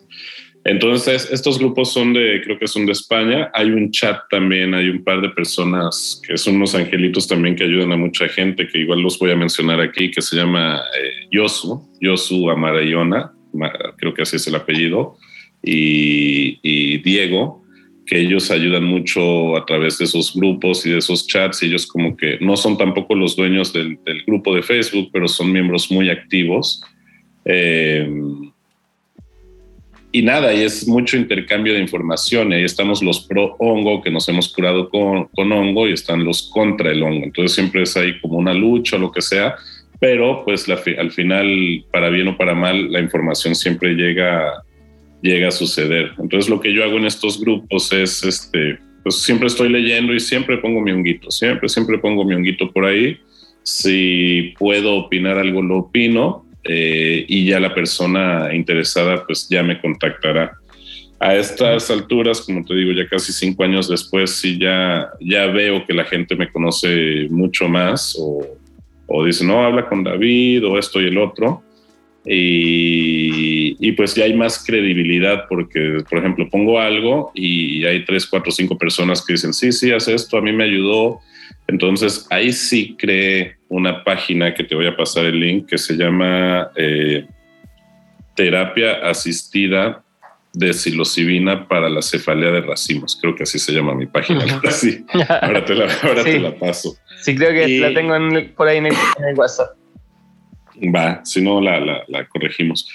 [0.67, 3.49] Entonces, estos grupos son de, creo que son de España.
[3.53, 7.63] Hay un chat también, hay un par de personas que son unos angelitos también que
[7.63, 11.27] ayudan a mucha gente, que igual los voy a mencionar aquí, que se llama eh,
[11.31, 13.31] Yosu, Yosu Amarayona,
[13.95, 15.15] creo que así es el apellido,
[15.63, 17.63] y, Diego,
[18.05, 21.63] que ellos ayudan mucho a través de esos grupos y de esos chats.
[21.63, 25.53] Y ellos como que no son tampoco los dueños del, grupo de Facebook, pero son
[25.53, 26.81] miembros muy activos.
[27.45, 28.05] Eh,
[30.17, 32.51] y nada, y es mucho intercambio de información.
[32.51, 36.23] Y ahí estamos los pro hongo, que nos hemos curado con, con hongo, y están
[36.23, 37.23] los contra el hongo.
[37.25, 39.55] Entonces siempre es ahí como una lucha o lo que sea,
[39.99, 44.63] pero pues al final, para bien o para mal, la información siempre llega,
[45.21, 46.11] llega a suceder.
[46.17, 50.19] Entonces lo que yo hago en estos grupos es, este, pues siempre estoy leyendo y
[50.19, 53.19] siempre pongo mi honguito, siempre, siempre pongo mi honguito por ahí.
[53.61, 59.79] Si puedo opinar algo, lo opino eh, y ya la persona interesada pues ya me
[59.79, 60.53] contactará.
[61.19, 65.85] A estas alturas, como te digo, ya casi cinco años después, sí ya, ya veo
[65.85, 68.45] que la gente me conoce mucho más o,
[69.07, 71.63] o dice, no, habla con David o esto y el otro.
[72.29, 78.27] Y, y, pues ya hay más credibilidad porque, por ejemplo, pongo algo y hay tres,
[78.27, 81.21] cuatro, cinco personas que dicen, sí, sí, haz esto, a mí me ayudó.
[81.67, 85.95] Entonces ahí sí cree una página que te voy a pasar el link que se
[85.95, 87.25] llama eh,
[88.35, 90.03] Terapia Asistida
[90.53, 93.17] de Psilocibina para la cefalea de racimos.
[93.21, 94.43] Creo que así se llama mi página.
[95.41, 95.75] Ahora, te,
[96.39, 96.97] la, paso.
[97.21, 98.15] Sí, creo que la tengo
[98.55, 98.93] por ahí en el,
[99.35, 99.77] WhatsApp.
[100.95, 102.89] Va, si no la, corregimos.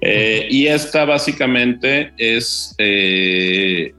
[0.00, 3.94] Eh, y esta básicamente es eh,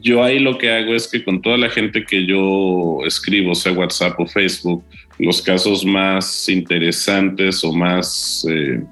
[0.00, 3.72] yo ahí lo que hago es que con toda la gente que yo escribo, sea
[3.72, 4.82] WhatsApp o Facebook,
[5.18, 8.82] los casos más interesantes o más eh,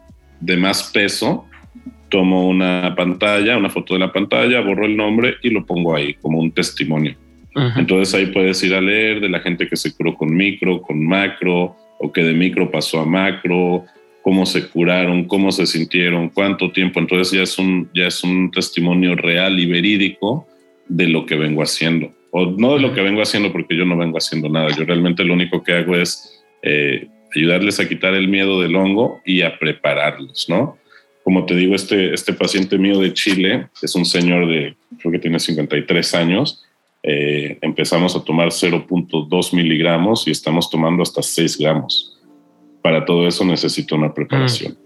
[0.40, 1.46] de más peso,
[2.10, 6.14] tomo una pantalla, una foto de la pantalla, borro el nombre y lo pongo ahí
[6.14, 7.16] como un testimonio.
[7.76, 11.04] Entonces ahí puedes ir a leer de la gente que se curó con micro, con
[11.04, 13.84] macro, o que de micro pasó a macro,
[14.22, 17.00] cómo se curaron, cómo se sintieron, cuánto tiempo.
[17.00, 20.46] Entonces ya es un, ya es un testimonio real y verídico
[20.88, 22.12] de lo que vengo haciendo.
[22.30, 24.68] O no de lo que vengo haciendo porque yo no vengo haciendo nada.
[24.76, 29.20] Yo realmente lo único que hago es eh, ayudarles a quitar el miedo del hongo
[29.24, 30.76] y a prepararlos, ¿no?
[31.24, 35.18] Como te digo, este, este paciente mío de Chile es un señor de, creo que
[35.18, 36.64] tiene 53 años.
[37.02, 42.18] Eh, empezamos a tomar 0.2 miligramos y estamos tomando hasta 6 gramos.
[42.82, 44.72] Para todo eso necesito una preparación.
[44.72, 44.76] Mm.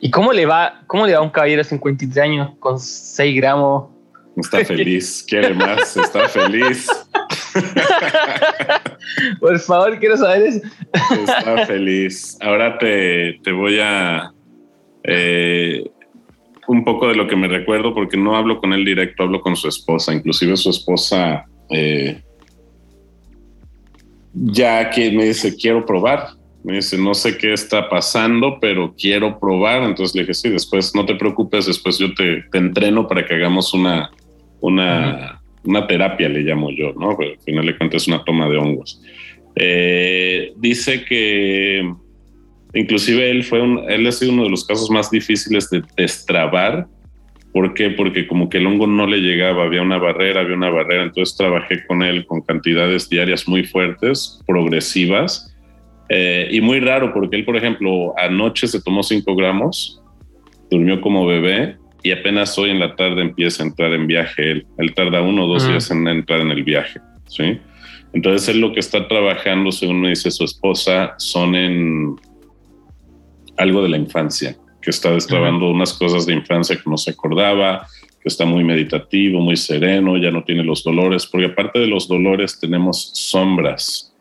[0.00, 3.36] ¿Y cómo le va, cómo le va a un caballero de 53 años con 6
[3.36, 3.90] gramos
[4.38, 6.86] Está feliz, quiere más, está feliz.
[9.40, 10.60] Por favor, quiero saber eso.
[10.92, 12.38] Está feliz.
[12.40, 14.32] Ahora te, voy a...
[15.02, 15.84] Eh,
[16.68, 19.56] un poco de lo que me recuerdo, porque no hablo con él directo, hablo con
[19.56, 20.14] su esposa.
[20.14, 22.22] Inclusive su esposa eh,
[24.34, 26.28] ya que me dice, quiero probar.
[26.62, 29.82] Me dice, no sé qué está pasando, pero quiero probar.
[29.82, 33.34] Entonces le dije, sí, después no te preocupes, después yo te, te entreno para que
[33.34, 34.10] hagamos una,
[34.60, 37.16] una, una terapia, le llamo yo, ¿no?
[37.16, 39.02] Pero al final de cuentas es una toma de hongos.
[39.56, 41.92] Eh, dice que
[42.74, 46.86] inclusive él fue un, él ha sido uno de los casos más difíciles de destrabar.
[47.52, 47.90] ¿Por qué?
[47.90, 51.36] Porque como que el hongo no le llegaba, había una barrera, había una barrera, entonces
[51.36, 55.54] trabajé con él con cantidades diarias muy fuertes, progresivas,
[56.08, 60.02] eh, y muy raro porque él, por ejemplo, anoche se tomó 5 gramos,
[60.70, 64.66] durmió como bebé, y apenas hoy en la tarde empieza a entrar en viaje él.
[64.78, 67.58] Él tarda uno o dos días en entrar en el viaje, ¿sí?
[68.12, 72.16] Entonces él lo que está trabajando, según me dice su esposa, son en
[73.56, 77.86] algo de la infancia, que está destrabando unas cosas de infancia que no se acordaba,
[78.22, 82.08] que está muy meditativo, muy sereno, ya no tiene los dolores, porque aparte de los
[82.08, 84.14] dolores tenemos sombras.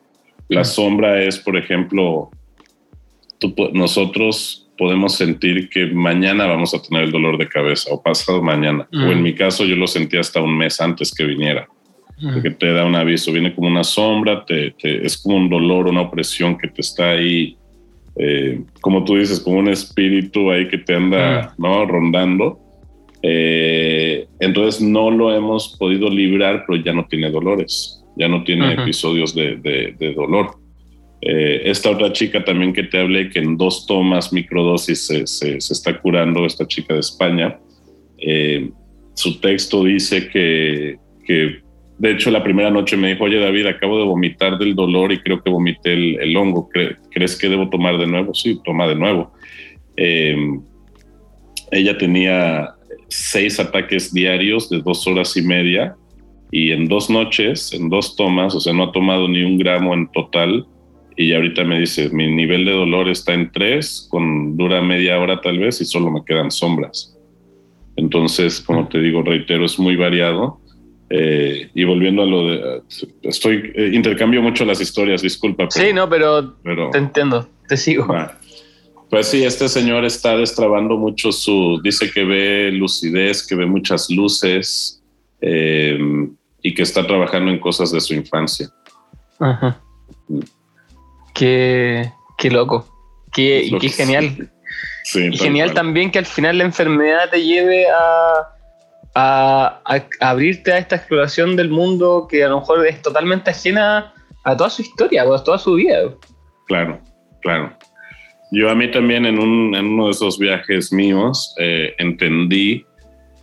[0.49, 2.31] La sombra es, por ejemplo,
[3.73, 8.87] nosotros podemos sentir que mañana vamos a tener el dolor de cabeza o pasado mañana.
[8.93, 9.23] O en mm.
[9.23, 11.67] mi caso yo lo sentí hasta un mes antes que viniera.
[12.33, 16.01] porque te da un aviso, viene como una sombra, te, es como un dolor, una
[16.01, 17.55] opresión que te está ahí,
[18.15, 21.85] eh, como tú dices, como un espíritu ahí que te anda ¿no?
[21.85, 22.59] rondando.
[23.21, 28.73] Eh, entonces no lo hemos podido librar, pero ya no tiene dolores, ya no tiene
[28.73, 30.51] episodios de, dolor.
[31.21, 35.57] Eh, esta otra chica también que te hablé, que en dos tomas microdosis se, se,
[35.57, 37.59] está curando, esta chica de España,
[39.13, 41.61] su texto dice que, que
[41.97, 45.19] de hecho, la primera noche me dijo, oye David, acabo de vomitar del dolor y
[45.19, 46.69] creo que vomité el, hongo.
[47.09, 48.35] ¿Crees que debo tomar de nuevo?
[48.35, 49.31] Sí, toma de nuevo.
[49.95, 50.61] Em,
[51.71, 52.75] ella tenía
[53.07, 55.95] seis ataques diarios de dos horas y media
[56.51, 59.95] y en dos noches, en dos tomas, o sea, no ha tomado ni un gramo
[59.95, 60.67] en total.
[61.19, 65.41] Y ahorita me dice, mi nivel de dolor está en tres, con dura media hora
[65.41, 67.17] tal vez y solo me quedan sombras.
[67.95, 70.61] Entonces, como te digo, reitero, es muy variado
[71.09, 72.81] eh, y volviendo a lo de.
[73.23, 73.71] Estoy.
[73.75, 75.67] Eh, intercambio mucho las historias, disculpa.
[75.71, 76.53] sí, no, pero,
[76.91, 78.07] te entiendo, te sigo.
[79.09, 81.79] pues sí, este señor está destrabando mucho su.
[81.81, 85.01] Dice que ve lucidez, que ve muchas luces
[85.41, 85.97] eh,
[86.61, 88.69] y que está trabajando en cosas de su infancia.
[89.39, 89.81] Ajá.
[91.37, 92.87] Qué, qué loco.
[93.31, 94.51] Qué, qué genial.
[95.03, 98.57] Sí, y genial también que al final la enfermedad te lleve a
[99.17, 99.81] a,
[100.19, 104.13] abrirte a esta exploración del mundo que a lo mejor es totalmente ajena
[104.43, 106.13] a toda su historia, a toda su vida.
[106.67, 107.01] Claro,
[107.41, 107.75] claro.
[108.51, 112.85] Yo a mí también en, uno de esos viajes míos eh, entendí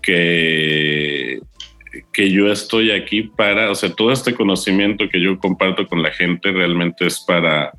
[0.01, 1.41] que,
[2.13, 6.11] que yo estoy aquí para, o sea, todo este conocimiento que yo comparto con la
[6.11, 7.73] gente realmente es para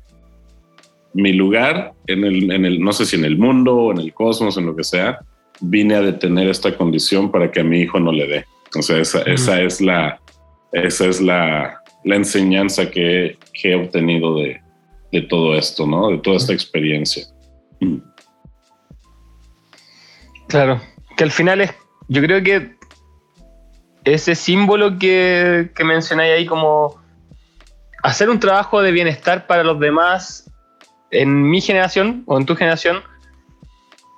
[1.14, 4.56] mi lugar en el, en el no sé si en el mundo, en el cosmos,
[4.56, 5.20] en lo que sea,
[5.60, 8.44] vine a detener esta condición para que a mi hijo no le dé.
[8.76, 10.20] O sea, esa, es la,
[10.72, 14.60] esa es la, enseñanza que, he obtenido de,
[15.30, 16.10] todo esto, ¿no?
[16.10, 17.24] De toda esta experiencia.
[20.48, 20.80] Claro,
[21.16, 21.74] que al final es,
[22.08, 22.76] yo creo que
[24.04, 27.00] ese símbolo que, que mencionáis ahí como
[28.02, 30.50] hacer un trabajo de bienestar para los demás
[31.10, 33.02] en mi generación o en tu generación,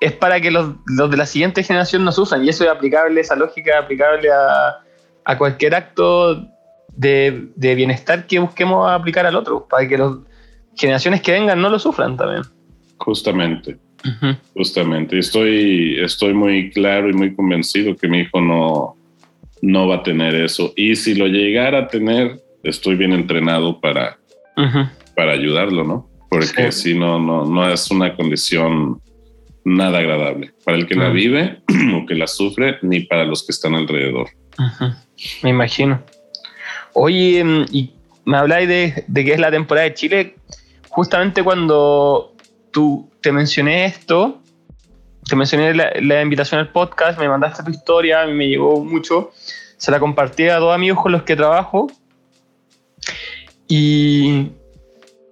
[0.01, 2.45] es para que los, de la siguiente generación nos usan.
[2.45, 6.49] Y eso es aplicable, esa lógica es aplicable a, cualquier acto
[6.95, 10.13] de, bienestar que busquemos aplicar al otro, para que las
[10.75, 12.43] generaciones que vengan no lo sufran también.
[12.99, 13.77] Justamente.
[14.55, 15.19] Justamente.
[15.19, 18.97] Estoy, estoy muy claro y muy convencido que mi hijo no,
[19.61, 20.73] no va a tener eso.
[20.77, 24.19] Y si lo llegara a tener, estoy bien entrenado para,
[25.15, 26.08] para ayudarlo, ¿no?
[26.29, 29.01] Porque si no, no, no es una condición
[29.65, 31.61] nada agradable para el que la vive
[31.95, 34.29] o que la sufre, ni para los que están alrededor.
[35.43, 36.03] Me imagino.
[36.95, 37.93] Oye, em, y
[38.25, 40.37] me habláis de, que es la temporada de Chile.
[40.89, 42.35] Justamente cuando
[42.73, 44.41] tú te mencioné esto,
[45.29, 49.33] te mencioné la, invitación al podcast, me mandaste tu historia, me llegó mucho.
[49.77, 51.87] Se la compartí a dos amigos con los que trabajo.
[53.69, 54.49] Y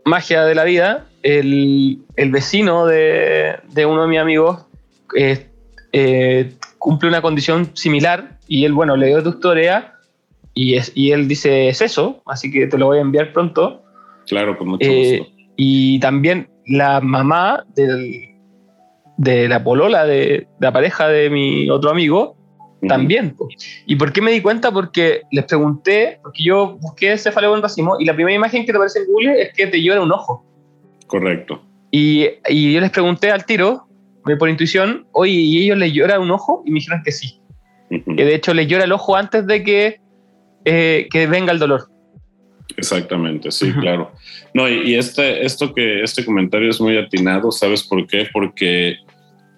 [0.07, 2.01] magia de la vida, el,
[2.31, 4.65] vecino de, uno de mis amigos
[5.17, 5.49] eh,
[5.93, 9.95] eh, cumple una condición similar y él, bueno, le dio tu historia
[10.55, 13.83] y, es, y él dice, es eso, así que te lo voy a enviar pronto.
[14.29, 15.35] Claro, con mucho eh, gusto.
[15.57, 22.36] Y también la mamá de la polola de, la pareja de mi otro amigo,
[22.89, 23.37] también.
[23.87, 24.72] ¿Y por qué me di cuenta?
[24.72, 28.76] Porque les pregunté, porque yo busqué cefaleo en racimo y la primera imagen que te
[28.76, 30.45] aparece en Google es que te llora un ojo.
[31.07, 31.62] Correcto.
[31.91, 33.87] Y, y, yo les pregunté al tiro,
[34.34, 36.62] por intuición, oye, ¿y ellos les llora un ojo?
[36.66, 37.41] Y me dijeron que sí.
[37.89, 40.01] Que de hecho les llora el ojo antes de que,
[40.64, 41.89] eh, que venga el dolor.
[42.76, 44.11] Exactamente, sí, claro.
[44.53, 48.26] No, y, este, esto que, este comentario es muy atinado, ¿sabes por qué?
[48.32, 48.97] Porque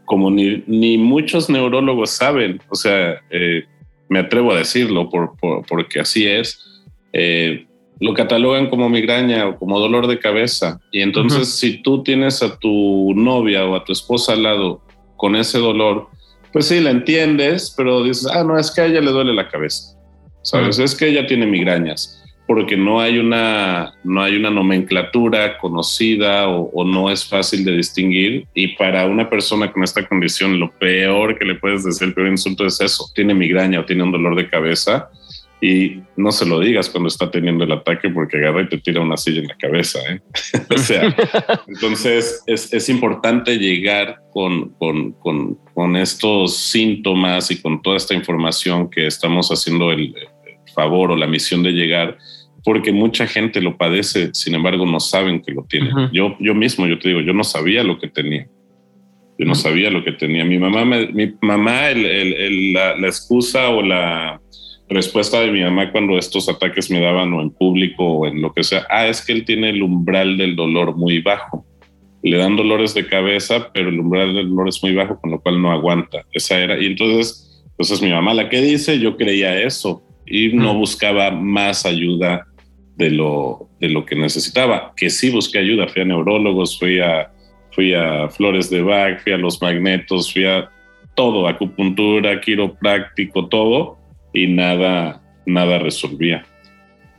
[0.08, 3.64] como ni, ni muchos neurólogos saben, o sea, eh,
[4.08, 5.34] me atrevo a decirlo por,
[5.68, 6.82] porque así es,
[7.12, 7.66] eh,
[8.00, 10.80] lo catalogan como migraña o como dolor de cabeza.
[10.92, 14.80] Y entonces si tú tienes a tu novia o a tu esposa al lado
[15.16, 16.08] con ese dolor,
[16.52, 19.48] pues sí, la entiendes, pero dices, ah, no, es que a ella le duele la
[19.48, 19.94] cabeza.
[20.42, 20.78] ¿Sabes?
[20.78, 22.17] Es que ella tiene migrañas
[22.48, 27.76] porque no hay una, no hay una nomenclatura conocida o, o, no es fácil de
[27.76, 28.46] distinguir.
[28.54, 32.28] Y para una persona con esta condición, lo peor que le puedes decir, el peor
[32.28, 35.10] insulto es eso, tiene migraña o tiene un dolor de cabeza
[35.60, 39.02] y no se lo digas cuando está teniendo el ataque porque agarra y te tira
[39.02, 39.98] una silla en la cabeza.
[40.08, 40.20] ¿eh?
[40.74, 41.14] o sea,
[41.66, 48.14] entonces es, es, importante llegar con, con, con, con, estos síntomas y con toda esta
[48.14, 50.14] información que estamos haciendo el,
[50.78, 52.16] pavor o la misión de llegar,
[52.64, 55.92] porque mucha gente lo padece, sin embargo no saben que lo tienen.
[56.12, 58.48] yo, yo mismo, yo te digo, yo no sabía lo que tenía.
[59.38, 60.44] Yo no sabía lo que tenía.
[60.44, 64.40] Mi mamá, mi mamá la, la, excusa o la
[64.88, 68.52] respuesta de mi mamá cuando estos ataques me daban o en público o en lo
[68.52, 71.64] que sea, ah, es que él tiene el umbral del dolor muy bajo.
[72.20, 75.40] Le dan dolores de cabeza, pero el umbral del dolor es muy bajo, con lo
[75.40, 76.24] cual no aguanta.
[76.32, 76.76] Esa era.
[76.76, 81.30] Y entonces, pues es mi mamá la que dice, yo creía eso y no buscaba
[81.30, 82.46] más ayuda
[82.96, 84.92] de lo, de lo que necesitaba.
[84.96, 87.30] Que sí busqué ayuda, fui a neurólogos, fui a
[87.78, 90.68] fui a Flores de Bach, fui a los magnetos, fui a
[91.14, 93.98] todo, acupuntura, quiropráctico, todo,
[94.32, 96.44] y nada, nada resolvía.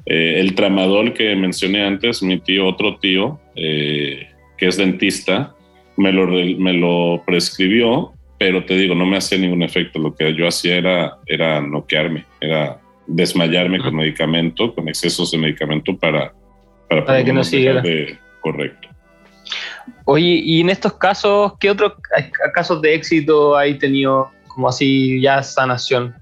[0.05, 5.55] Eh, el tramadol que mencioné antes, mi tío, otro tío, eh, que es dentista,
[5.95, 9.99] me lo, me lo prescribió, pero te digo, no me hacía ningún efecto.
[9.99, 12.78] Lo que yo hacía era, era noquearme, era
[13.09, 16.31] desmayarme con medicamento, con excesos de medicamento para,
[16.87, 17.83] para, que no siga.
[18.39, 18.87] correcto.
[20.05, 21.93] Oye, y en estos casos, ¿qué otros
[22.53, 26.13] casos de éxito hay tenido como así ya sanación?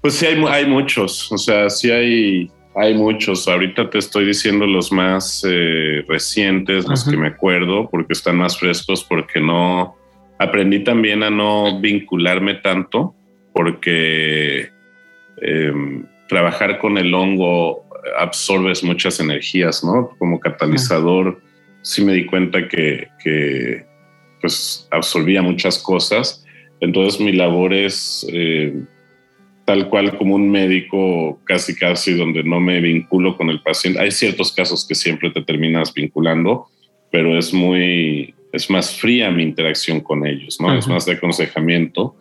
[0.00, 3.48] Pues sí, hay, hay muchos, o sea, sí hay, hay muchos.
[3.48, 8.58] Ahorita te estoy diciendo los más eh, recientes, los que me acuerdo, porque están más
[8.58, 9.96] frescos, porque no
[10.38, 13.14] aprendí también a no vincularme tanto,
[13.54, 14.70] porque
[15.42, 17.84] em, trabajar con el hongo
[18.18, 20.10] absorbes muchas energías, ¿no?
[20.18, 21.40] Como catalizador
[21.82, 23.84] sí me di cuenta que, que
[24.40, 26.44] pues absorbía muchas cosas.
[26.80, 28.74] Entonces mi labor es eh,
[29.64, 34.00] tal cual como un médico, casi casi donde no me vinculo con el paciente.
[34.00, 36.66] Hay ciertos casos que siempre te terminas vinculando,
[37.10, 40.76] pero es muy, es más fría mi interacción con ellos, ¿no?
[40.76, 42.16] Es más de aconsejamiento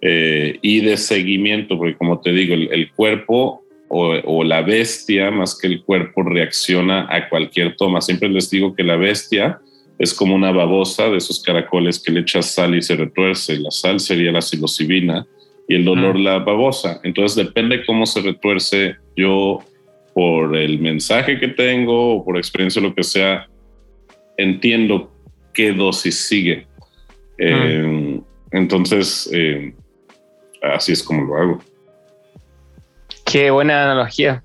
[0.00, 5.66] eh, y de seguimiento, porque como te digo, el cuerpo o, la bestia, más que
[5.66, 8.00] el cuerpo, reacciona a cualquier toma.
[8.00, 9.60] Siempre les digo que la bestia
[9.98, 13.58] es como una babosa de esos caracoles que le echas sal y se retuerce.
[13.58, 15.26] La sal sería la psilocibina
[15.66, 17.00] y el dolor la babosa.
[17.02, 18.96] Entonces depende cómo se retuerce.
[19.16, 19.60] Yo,
[20.14, 23.48] por el mensaje que tengo o por experiencia o lo que sea,
[24.36, 25.10] entiendo
[25.54, 26.66] qué dosis sigue.
[27.38, 28.20] Eh,
[28.52, 29.72] entonces, eh,
[30.62, 31.60] así es como lo hago.
[33.24, 34.42] Qué buena analogía.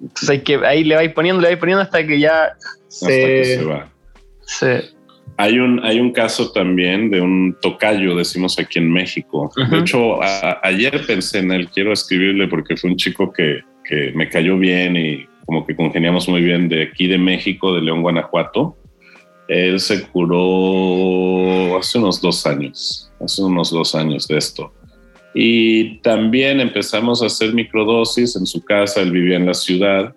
[0.00, 2.54] Entonces hay que, ahí le vais poniendo, le vais poniendo hasta que ya
[2.88, 3.88] se, va.
[5.36, 9.50] Hay un, hay un caso también de un tocayo, decimos aquí en México.
[9.70, 10.20] De hecho,
[10.62, 14.96] ayer pensé en él, quiero escribirle porque fue un chico que, que, me cayó bien
[14.96, 18.76] y como que congeniamos muy bien de aquí de México, de León, Guanajuato.
[19.48, 24.72] Él se curó hace unos dos años, hace unos dos años de esto.
[25.34, 30.14] Y también empezamos a hacer microdosis en su casa, él vivía en la ciudad.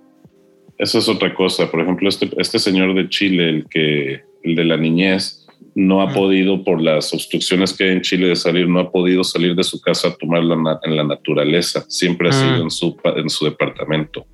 [0.77, 1.69] Eso es otra cosa.
[1.71, 6.13] Por ejemplo, este, este señor de Chile, el, que, el de la niñez, no ha
[6.13, 9.63] podido, por las obstrucciones que hay en Chile de salir, no ha podido salir de
[9.63, 11.85] su casa a tomarla en la naturaleza.
[11.87, 14.25] Siempre ha sido en su, en su departamento.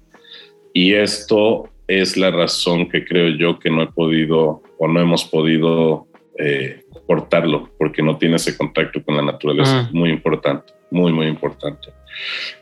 [0.73, 5.25] Y esto es la razón que creo yo que no he podido o no hemos
[5.25, 6.07] podido
[6.37, 9.89] eh, cortarlo porque no tiene ese contacto con la naturaleza.
[9.93, 11.89] Muy importante, muy, muy importante.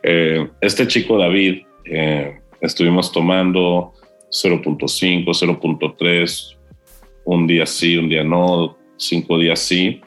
[0.02, 3.94] Eh, este chico David, eh, estuvimos tomando
[4.30, 6.58] 0.5, 0.3,
[7.26, 10.02] un día sí, un día no, cinco días sí,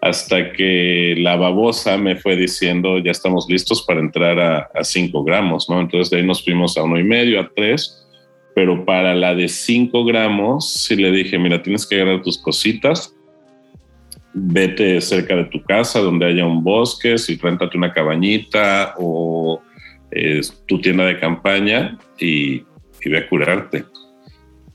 [0.00, 5.68] hasta que la babosa me fue diciendo, ya estamos listos para entrar a 5 gramos,
[5.68, 5.80] ¿no?
[5.80, 8.06] Entonces de ahí nos fuimos a uno y medio, a 3,
[8.54, 13.14] pero para la de 5 gramos sí le dije, mira, tienes que agarrar tus cositas,
[14.34, 19.62] vete cerca de tu casa donde haya un bosque, si réntate una cabañita o
[20.66, 22.62] tu tienda de campaña y,
[23.04, 23.84] ve a curarte.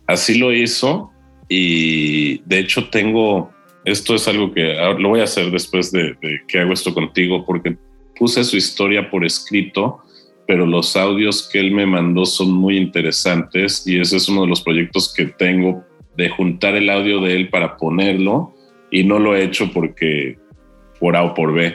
[0.07, 1.11] Así lo hizo
[1.47, 3.51] y de hecho tengo,
[3.85, 7.45] esto es algo que lo voy a hacer después de, de que hago esto contigo
[7.45, 7.77] porque
[8.17, 10.03] puse su historia por escrito
[10.47, 14.47] pero los audios que él me mandó son muy interesantes y ese es uno de
[14.47, 15.83] los proyectos que tengo
[16.17, 18.53] de juntar el audio de él para ponerlo
[18.93, 20.37] y no lo he hecho porque
[20.99, 21.73] por A o por B,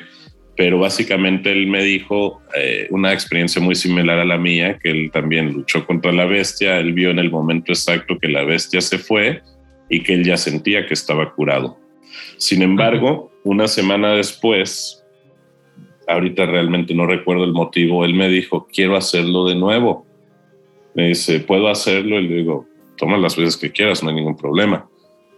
[0.56, 5.10] pero básicamente él me dijo eh, una experiencia muy similar a la mía, que él
[5.12, 8.98] también luchó contra la bestia, él vio en el momento exacto que la bestia se
[8.98, 9.42] fue
[9.90, 11.76] y que él ya sentía que estaba curado.
[12.36, 15.04] Sin embargo, una semana después,
[16.06, 20.06] ahorita realmente no recuerdo el motivo, él me dijo, quiero hacerlo de nuevo.
[20.94, 22.20] Me dice, ¿puedo hacerlo?
[22.20, 22.66] Y le digo,
[22.96, 24.88] toma las veces que quieras, no hay ningún problema.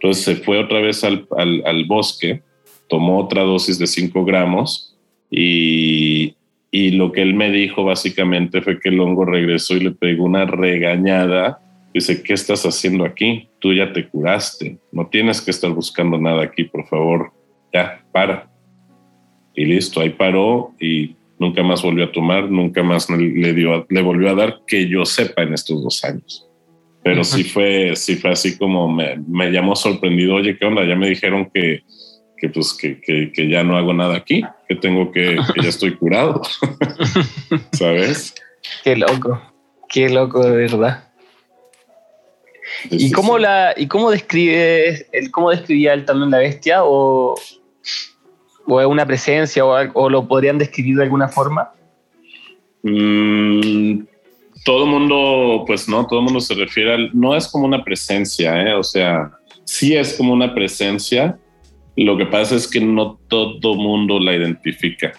[0.01, 2.41] Entonces se fue otra vez al, bosque,
[2.89, 4.97] tomó otra dosis de 5 gramos
[5.29, 6.35] y
[6.71, 10.45] lo que él me dijo básicamente fue que el hongo regresó y le pegó una
[10.45, 11.59] regañada.
[11.93, 13.49] Dice, ¿qué estás haciendo aquí?
[13.59, 14.77] Tú ya te curaste.
[14.91, 17.31] No tienes que estar buscando nada aquí, por favor.
[17.73, 18.49] Ya, para.
[19.53, 24.33] Y listo, ahí paró y nunca más volvió a tomar, nunca más le volvió a
[24.33, 26.47] dar que yo sepa en estos dos años.
[27.03, 30.35] Pero sí fue, sí fue así como me, me llamó sorprendido.
[30.35, 30.85] Oye, ¿qué onda?
[30.85, 31.83] Ya me dijeron que,
[32.37, 35.95] que pues que, que, ya no hago nada aquí, que tengo que, que ya estoy
[35.95, 36.41] curado.
[37.71, 38.35] ¿Sabes?
[38.83, 39.41] Qué loco,
[39.89, 41.11] qué loco de verdad.
[42.89, 46.83] ¿Y cómo, la, ¿Y cómo describe el, cómo describía él también la bestia?
[46.83, 47.35] ¿O,
[48.65, 51.71] o es una presencia o, o, lo podrían describir de alguna forma?
[52.83, 54.03] Mm,
[54.63, 58.73] todo mundo, pues no, todo mundo se refiere al, no es como una presencia, ¿eh?
[58.73, 59.31] o sea,
[59.65, 61.39] sí es como una presencia,
[61.95, 65.13] lo que pasa es que no todo mundo la identifica.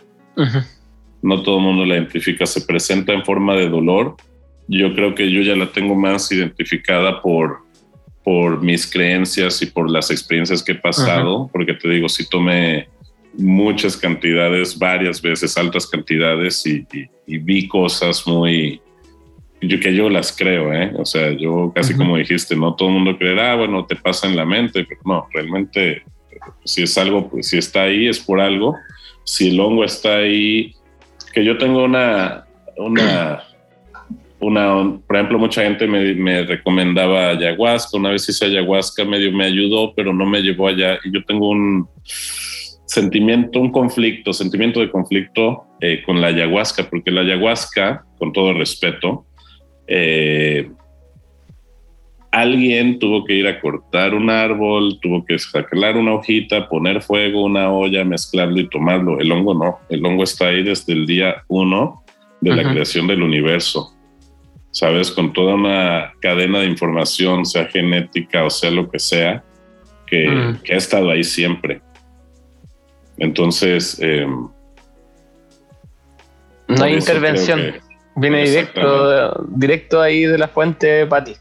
[1.23, 2.47] No todo mundo la identifica.
[2.47, 4.17] Se presenta en forma de dolor.
[4.69, 7.59] Yo creo que yo ya la tengo más identificada por,
[8.25, 12.89] por mis creencias y por las experiencias que he pasado, porque te digo, si tomé
[13.35, 16.87] muchas cantidades, varias veces, altas cantidades y,
[17.27, 18.81] vi cosas muy,
[19.63, 20.93] yo que yo las creo, ¿eh?
[20.97, 24.27] O sea, yo casi como dijiste, no todo el mundo creerá, ah, bueno, te pasa
[24.27, 26.03] en la mente, pero no, realmente
[26.65, 28.77] si es algo, pues si está ahí es por algo.
[29.25, 30.75] Si el hongo está ahí,
[31.33, 32.45] que yo tengo una,
[32.77, 33.45] una,
[34.41, 37.97] una, por ejemplo, mucha gente me, me recomendaba ayahuasca.
[37.97, 40.99] Una vez hice ayahuasca, medio me ayudó, pero no me llevó allá.
[41.05, 41.89] Y yo tengo un
[42.87, 48.53] sentimiento, un conflicto, sentimiento de conflicto eh, con la ayahuasca, porque la ayahuasca, con todo
[48.53, 49.27] respeto,
[49.95, 50.71] eh,
[52.31, 57.45] alguien tuvo que ir a cortar un árbol, tuvo que sacar una hojita, poner fuego,
[57.45, 59.21] una olla, mezclarlo y tomarlo.
[59.21, 62.03] El hongo no, el hongo está ahí desde el día uno
[62.41, 63.95] de la creación del universo.
[64.71, 69.45] Sabes, con toda una cadena de información, sea genética o sea lo que sea,
[70.07, 70.27] que,
[70.73, 71.83] ha estado ahí siempre.
[73.19, 74.49] Entonces, em,
[76.69, 77.82] no hay intervención.
[78.15, 81.33] Viene directo, directo ahí de la fuente para ti.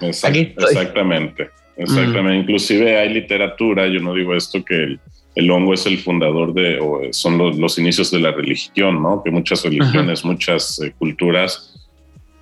[0.00, 2.34] Exactamente, exactamente.
[2.34, 4.98] Inclusive hay literatura, yo no digo esto, que
[5.34, 9.22] el, hongo es el fundador de, o son los, inicios de la religión, ¿no?
[9.22, 11.74] Que muchas religiones, muchas eh, culturas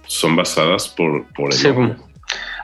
[0.06, 1.96] son basadas por, por el hongo.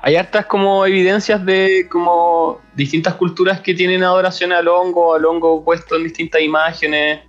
[0.01, 5.65] Hay hartas como evidencias de como distintas culturas que tienen adoración al hongo, al hongo
[5.65, 7.21] puesto en distintas imágenes.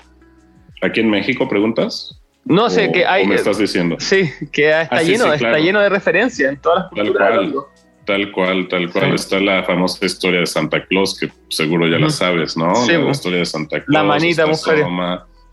[0.81, 2.18] ¿Aquí en México preguntas?
[2.45, 3.27] No sé, que hay.
[3.27, 3.97] me estás diciendo?
[3.99, 7.29] Sí, que está, ah, lleno, está lleno de referencias en todas las culturas.
[7.29, 7.65] Tal cual,
[8.05, 9.13] tal cual, tal cual.
[9.13, 12.73] Está la famosa historia de Santa Claus, que seguro ya la sabes, ¿no?
[12.87, 13.93] la, historia de Santa Claus.
[13.93, 14.85] La manita, mujer.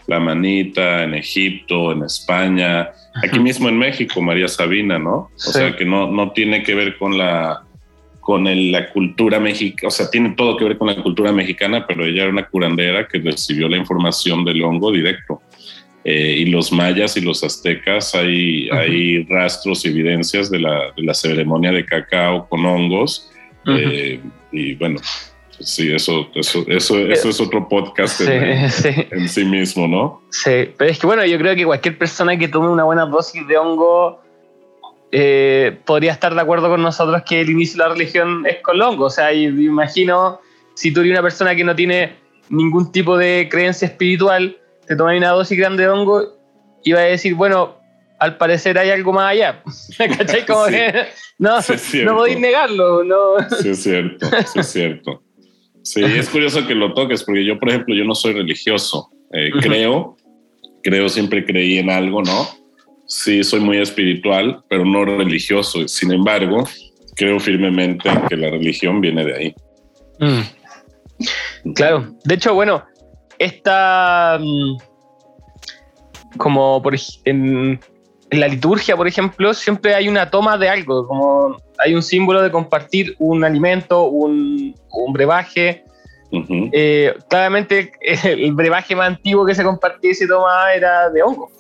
[0.07, 2.91] la manita en Egipto, en España,
[3.23, 5.31] aquí mismo en México, María Sabina, ¿no?
[5.35, 7.63] O sea, que no, no tiene que ver con la
[8.27, 12.05] con la cultura mexicana, o sea, tiene todo que ver con la cultura mexicana, pero
[12.05, 15.43] ella era una curandera que recibió la información del hongo directo.
[16.09, 21.03] Eh, y los mayas y los aztecas hay, hay rastros y evidencias de la, de
[21.03, 23.29] la, ceremonia de cacao con hongos.
[23.67, 24.21] Eh,
[24.53, 25.01] y bueno,
[25.59, 29.45] sí, eso, eso, eso, eso es otro podcast en, sí.
[29.45, 30.23] mismo, ¿no?
[30.31, 33.45] Sí, pero es que bueno, yo creo que cualquier persona que tome una buena dosis
[33.49, 34.21] de hongo
[35.11, 38.81] eh, podría estar de acuerdo con nosotros que el inicio de la religión es con
[38.81, 39.07] hongo.
[39.07, 40.39] O sea, yo imagino
[40.75, 42.13] si tú eres una persona que no tiene
[42.49, 46.23] ningún tipo de creencia espiritual, te tomas una dosis grande de hongo
[46.85, 47.77] y vas a decir, bueno,
[48.19, 49.63] al parecer hay algo más allá.
[49.99, 50.47] ¿Cachai?
[50.47, 51.07] Como que
[51.39, 51.59] no,
[52.05, 53.05] no podéis negarlo.
[53.05, 53.37] No.
[53.61, 55.23] Sí, es cierto, sí, es cierto.
[55.83, 59.09] Sí, es curioso que lo toques, porque yo, por ejemplo, yo no soy religioso.
[59.33, 60.17] Eh, creo,
[60.83, 62.49] creo, siempre creí en algo, ¿no?
[63.07, 65.87] Sí, soy muy espiritual, pero no religioso.
[65.87, 66.65] Sin embargo,
[67.15, 69.55] creo firmemente que la religión viene de ahí.
[70.19, 71.73] Mm.
[71.75, 72.85] Claro, de hecho, bueno,
[73.39, 74.77] esta, mm,
[76.39, 77.81] como por, en,
[78.31, 82.43] en, la liturgia, por ejemplo, siempre hay una toma de algo, como hay un símbolo
[82.43, 85.85] de compartir un alimento, un, un brebaje.
[86.73, 91.51] Eh, claramente el brebaje más antiguo que se compartía y se tomaba era de hongo.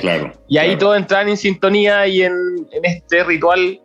[0.00, 2.32] Claro, y ahí todo entra en sintonía y en,
[2.70, 3.80] en, este ritual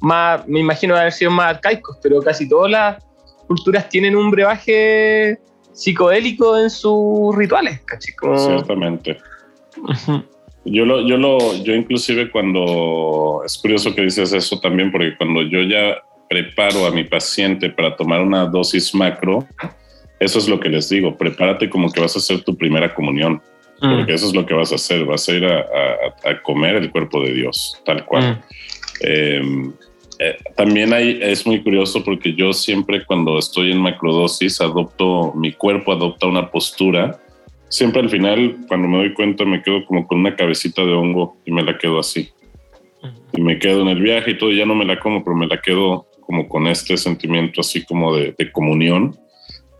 [0.00, 3.04] más, me imagino haber sido más arcaicos, pero casi todas las
[3.46, 5.38] culturas tienen un brebaje
[5.78, 7.80] psicodélico en sus rituales,
[8.36, 9.18] Ciertamente.
[10.64, 15.42] Yo lo, yo lo, yo inclusive cuando es curioso que dices eso también, porque cuando
[15.42, 19.46] yo ya preparo a mi paciente para tomar una dosis macro,
[20.18, 23.40] eso es lo que les digo, prepárate como que vas a hacer tu primera comunión.
[23.80, 23.98] Mm.
[23.98, 27.22] Porque eso es lo que vas a hacer, vas a ir a, comer el cuerpo
[27.22, 28.32] de Dios, tal cual.
[28.32, 28.38] Mm.
[29.02, 29.72] Em,
[30.18, 35.52] eh, también hay, es muy curioso porque yo siempre cuando estoy en macrodosis adopto, mi
[35.52, 37.20] cuerpo adopta una postura.
[37.68, 41.36] Siempre al final, cuando me doy cuenta, me quedo como con una cabecita de hongo
[41.44, 42.30] y me la quedo así.
[43.32, 45.46] Y me quedo en el viaje y todo, ya no me la como, pero me
[45.46, 49.16] la quedo como con este sentimiento así como de, comunión.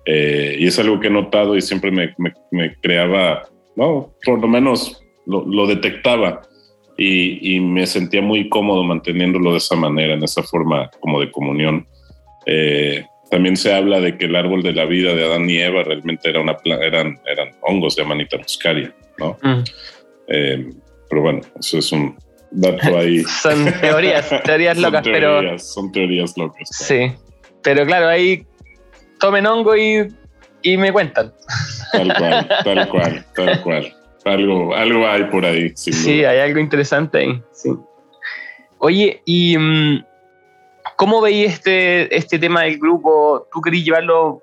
[0.07, 2.15] Eh, y es algo que he notado y siempre me,
[2.51, 3.43] me, creaba,
[3.75, 6.43] no, por lo menos lo, lo detectaba
[7.01, 11.87] y, me sentía muy cómodo manteniéndolo de esa manera, en esa forma como de comunión.
[12.45, 15.85] Eh, también se habla de que el árbol de la vida de Adán y Eva
[15.85, 19.39] realmente era una eran, eran hongos de Amanita muscaria, ¿no?
[19.43, 19.65] Mm.
[20.29, 20.71] Eh,
[21.09, 22.17] pero bueno, eso es un
[22.51, 23.23] dato ahí.
[23.43, 25.59] son teorías, teorías locas, pero...
[25.59, 26.69] Son teorías locas.
[26.73, 27.13] Sí,
[27.63, 28.45] pero claro, ahí
[29.21, 30.09] tomen hongo y,
[30.63, 31.33] y me cuentan.
[31.93, 33.95] Tal cual, tal cual, tal cual.
[34.25, 35.73] Algo, algo hay por ahí.
[35.75, 37.43] sí, hay algo interesante ahí.
[37.53, 37.71] Sí.
[38.79, 40.05] Oye, ¿y mm,
[40.97, 43.47] cómo veis este, este tema del grupo?
[43.53, 44.43] ¿Tú querés llevarlo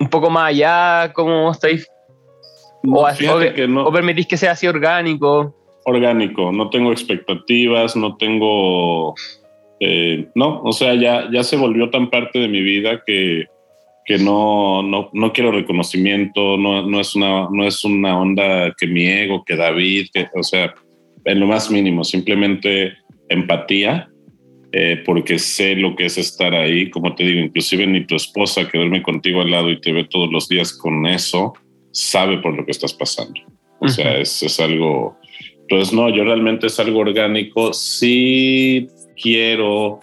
[0.00, 1.12] un poco más allá?
[1.12, 1.88] ¿Cómo estáis?
[2.86, 3.08] o,
[3.68, 5.54] no, permitís que sea así orgánico?
[5.86, 9.14] Orgánico, no tengo expectativas, no tengo...
[9.80, 13.46] Eh, no, o sea, ya, ya se volvió tan parte de mi vida que
[14.04, 18.86] que no, no, no quiero reconocimiento, no, no, es una, no es una onda que
[18.86, 20.74] mi ego, que David, que, o sea,
[21.24, 22.94] en lo más mínimo, simplemente
[23.28, 24.08] empatía,
[24.72, 28.68] eh, porque sé lo que es estar ahí, como te digo, inclusive ni tu esposa
[28.68, 31.54] que duerme contigo al lado y te ve todos los días con eso,
[31.92, 33.40] sabe por lo que estás pasando.
[33.80, 35.18] O sea, es, es algo...
[35.60, 37.72] Entonces, no, yo realmente es algo orgánico.
[37.72, 38.88] Sí
[39.20, 40.00] quiero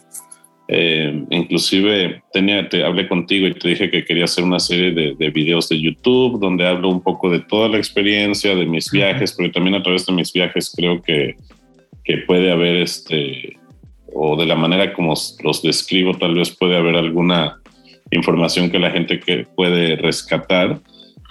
[0.74, 5.16] eh, inclusive tenía, te hablé contigo y te dije que quería hacer una serie de,
[5.16, 9.36] de, videos de YouTube donde hablo un poco de toda la experiencia, de mis viajes,
[9.38, 11.36] pero también a través de mis viajes creo que,
[12.06, 13.58] que puede haber este,
[14.14, 15.14] o de la manera como
[15.44, 17.60] los describo, tal vez puede haber alguna
[18.12, 20.80] información que la gente que puede rescatar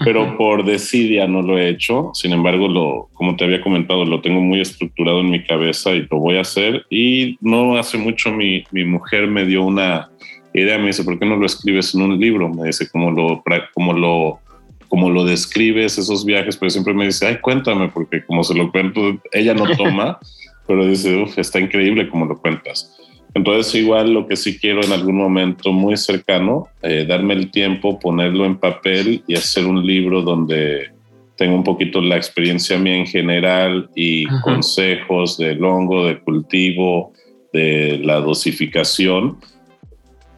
[0.05, 2.11] pero por desidia no lo he hecho.
[2.15, 6.07] Sin embargo, lo, como te había comentado, lo tengo muy estructurado en mi cabeza y
[6.11, 6.87] lo voy a hacer.
[6.91, 10.11] Y no hace mucho mi, mi mujer me dio una
[10.55, 12.49] idea, me dice, ¿por qué no lo escribes en un libro?
[12.49, 13.43] Me dice, ¿cómo lo,
[13.75, 14.41] cómo lo,
[14.89, 16.57] cómo lo describes esos viajes?
[16.57, 20.19] Pero siempre me dice, ay, cuéntame, porque como se lo cuento, ella no toma,
[20.67, 23.00] pero dice, uff, está increíble como lo cuentas.
[23.35, 27.99] Entonces, igual lo que sí quiero en algún momento muy cercano, eh, darme el tiempo,
[27.99, 30.91] ponerlo en papel y hacer un libro donde
[31.37, 37.13] tenga un poquito la experiencia mía en general y consejos del hongo, de cultivo,
[37.53, 39.39] de la dosificación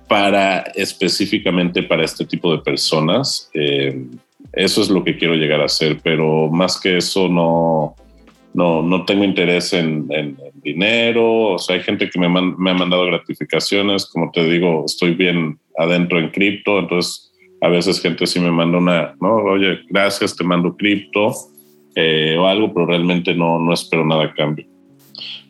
[0.07, 3.51] para específicamente para este tipo de personas.
[3.55, 4.05] Eh,
[4.53, 7.97] eso es lo que quiero llegar a hacer, pero más que eso no,
[8.55, 10.09] no, no tengo interés en,
[10.63, 15.15] dinero, o sea, hay gente que me, me, ha mandado gratificaciones, como te digo, estoy
[15.15, 20.37] bien adentro en cripto, entonces a veces gente sí me manda una, no, oye, gracias,
[20.37, 21.33] te mando cripto
[21.95, 24.67] eh, o algo, pero realmente no, no espero nada a cambio.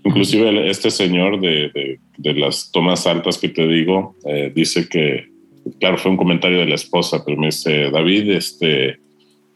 [0.05, 5.29] Inclusive este señor de, de, las tomas altas que te digo, eh, dice que,
[5.79, 8.99] claro, fue un comentario de la esposa, pero me dice, David, este,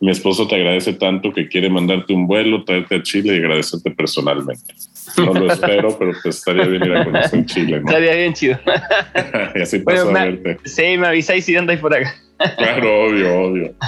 [0.01, 3.91] mi esposo te agradece tanto que quiere mandarte un vuelo, traerte a Chile y agradecerte
[3.91, 4.75] personalmente.
[5.17, 7.81] No lo espero, pero te estaría bien ir a conocer Chile.
[7.81, 7.89] ¿no?
[7.89, 8.59] Estaría bien chido.
[9.55, 10.59] y así paso a verte.
[10.65, 12.15] Sí, me avisáis si andáis por acá.
[12.57, 13.75] claro, obvio, obvio.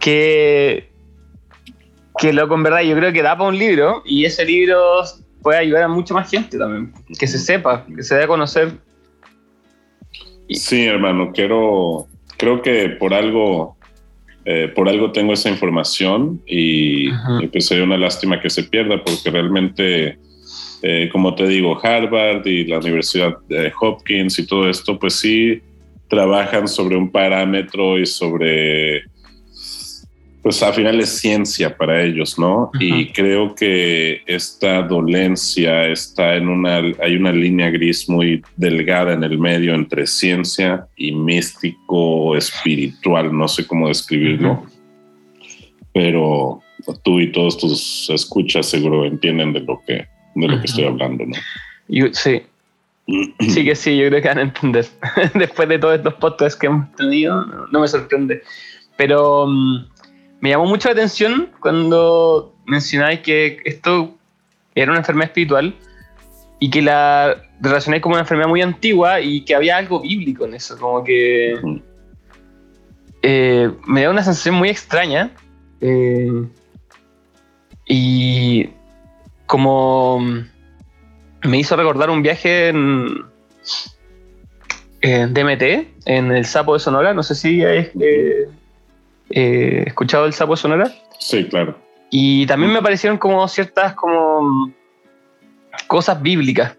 [0.00, 0.88] Que,
[2.16, 5.02] que loco, en verdad, yo creo que da para un libro y ese libro
[5.42, 6.92] puede ayudar a mucha más gente también.
[7.18, 8.70] Que se sepa, que se dé a conocer.
[10.48, 12.06] Sí, hermano, quiero,
[12.38, 13.76] creo que por algo
[14.44, 17.10] eh, por algo tengo esa información y,
[17.52, 20.18] pues sería una lástima que se pierda porque realmente,
[20.82, 25.60] eh, como te digo, Harvard y la Universidad de Hopkins y todo esto, pues sí
[26.08, 29.04] trabajan sobre un parámetro y sobre
[30.42, 32.70] pues al final es ciencia para ellos, ¿no?
[32.80, 39.22] Y creo que esta dolencia está en una, hay una línea gris muy delgada en
[39.22, 44.64] el medio entre ciencia y místico, espiritual, no sé cómo describirlo,
[45.92, 46.62] pero
[47.02, 51.26] tú y todos tus escuchas seguro entienden de lo que, de lo que estoy hablando,
[51.26, 51.36] ¿no?
[52.12, 52.42] sí.
[53.40, 54.86] sí que sí, yo creo que van a entender.
[55.34, 58.42] Después de todos estos podcasts que hemos tenido, no, me sorprende.
[58.96, 59.46] Pero...
[59.46, 59.84] Mm,
[60.40, 64.14] me llamó mucho la atención cuando mencionáis que esto
[64.74, 65.74] era una enfermedad espiritual
[66.58, 70.54] y que la relacionáis como una enfermedad muy antigua y que había algo bíblico en
[70.54, 71.58] eso, como que
[73.22, 75.30] eh, me da una sensación muy extraña
[75.82, 76.46] Eh,
[77.86, 78.68] y
[79.46, 80.20] como
[81.42, 83.24] me hizo recordar un viaje en,
[85.00, 85.62] DMT,
[86.04, 87.14] en el Sapo de Sonora.
[87.14, 88.48] No sé si has eh,
[89.30, 90.92] eh, escuchado el Sapo Sonora.
[91.18, 91.78] Sí, claro.
[92.10, 94.72] Y también me parecieron como ciertas como
[95.86, 96.76] cosas bíblicas.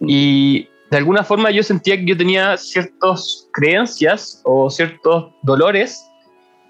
[0.00, 6.04] Y de alguna forma yo sentía que yo tenía ciertas creencias o ciertos dolores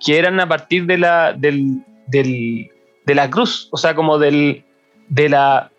[0.05, 2.71] que eran a partir de la, del, del,
[3.07, 4.65] de la cruz, o sea, como del,
[5.09, 5.71] de la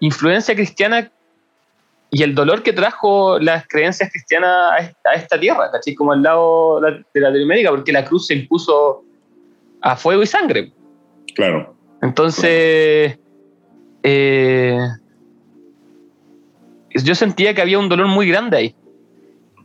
[0.00, 1.10] influencia cristiana
[2.10, 4.72] y el dolor que trajo las creencias cristianas
[5.04, 5.94] a esta, tierra, ¿cachai?
[5.94, 9.04] Como al lado de Latinoamérica, porque la cruz se impuso
[9.82, 10.72] a fuego y sangre.
[11.34, 11.74] Claro.
[12.00, 13.18] Entonces,
[14.02, 14.78] eh,
[16.94, 18.74] yo sentía que había un dolor muy grande ahí.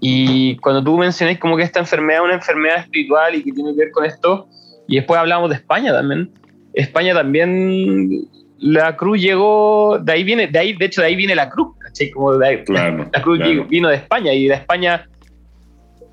[0.01, 3.73] Y cuando tú mencionas como que esta enfermedad es una enfermedad espiritual y que tiene
[3.73, 4.47] que ver con esto,
[4.87, 6.29] y después hablamos de España también.
[6.73, 8.27] España también,
[8.59, 11.72] la cruz llegó, de ahí viene, de ahí, de hecho de ahí viene la cruz,
[11.93, 12.11] ¿cachai?
[12.11, 13.39] Como de la cruz
[13.69, 15.07] vino de España y de España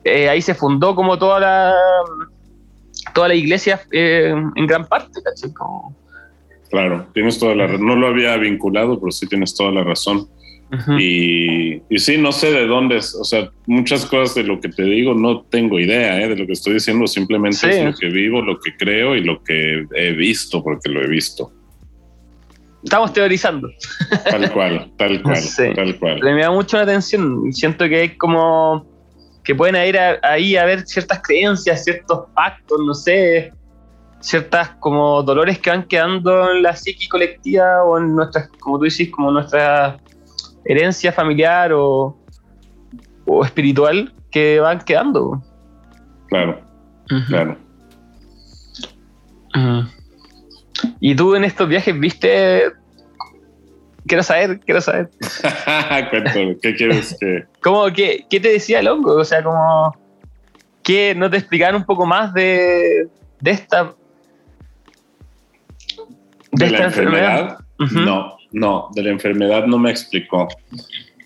[0.05, 1.75] eh, ahí se fundó como toda la
[3.15, 5.51] toda la iglesia eh, en gran parte, ¿cachai?
[6.71, 7.87] Claro, tienes toda la razón.
[7.87, 10.29] No lo había vinculado, pero sí tienes toda la razón
[10.99, 14.69] y, y, sí, no sé de dónde, es, o sea, muchas cosas de lo que
[14.69, 16.29] te digo no tengo idea ¿eh?
[16.29, 19.43] de lo que estoy diciendo, simplemente es lo que vivo, lo que creo y lo
[19.43, 21.53] que he visto, porque lo he visto.
[22.83, 23.69] Estamos teorizando.
[24.25, 25.43] Tal cual, tal cual,
[25.75, 26.23] tal cual.
[26.23, 28.87] Me da mucho la atención, siento que hay como
[29.45, 33.53] que pueden ir ahí a ver ciertas creencias, ciertos pactos, no sé,
[34.21, 38.85] ciertas como dolores que van quedando en la psique colectiva o en nuestras, como tú
[38.85, 40.01] dices, como nuestras
[40.65, 42.17] herencia familiar o,
[43.45, 45.43] espiritual que van quedando.
[46.29, 46.61] Claro,
[47.29, 47.57] claro.
[51.01, 52.73] ¿Y tú en estos viajes viste?
[54.07, 55.11] Quiero saber, quiero saber.
[56.11, 57.45] Cuéntame, ¿qué quieres que...?
[57.63, 59.15] ¿Cómo, qué, ¿Qué te decía el hongo?
[59.15, 59.97] O sea, como...
[60.83, 63.09] ¿Qué, ¿No te explicaron un poco más de,
[63.41, 63.95] de esta...
[66.53, 67.59] De, esta enfermedad?
[67.93, 70.49] No, no, de la enfermedad no me explicó.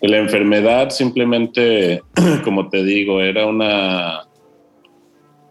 [0.02, 2.02] De la enfermedad simplemente,
[2.44, 4.24] como te digo, era una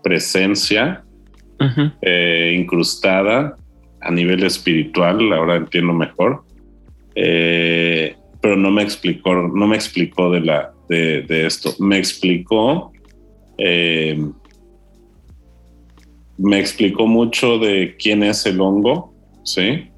[0.04, 1.04] presencia
[2.02, 3.56] eh, incrustada
[4.04, 6.44] a nivel espiritual, ahora entiendo mejor,
[7.16, 11.74] eh, pero no me explicó, no me explicó de, la, de, esto.
[11.80, 12.92] Me explicó,
[13.58, 14.20] eh,
[16.38, 19.90] me explicó mucho de quién es el hongo, ¿sí?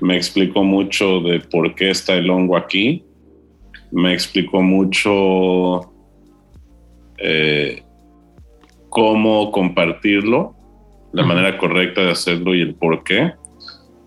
[0.00, 3.04] Me explicó mucho de por qué está el hongo aquí.
[3.90, 5.92] Me explicó mucho
[7.18, 7.82] eh,
[8.88, 10.54] cómo compartirlo,
[11.12, 13.32] la manera correcta de hacerlo y el por qué.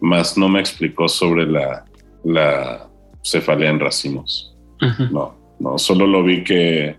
[0.01, 1.85] Más no me explicó sobre la,
[2.23, 2.89] la
[3.23, 4.55] cefalea en racimos.
[5.11, 6.95] No, no, solo lo vi que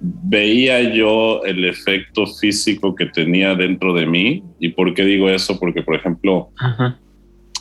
[0.00, 4.42] veía yo el efecto físico que tenía dentro de mí.
[4.60, 5.58] ¿Y por qué digo eso?
[5.58, 6.50] Porque, por ejemplo,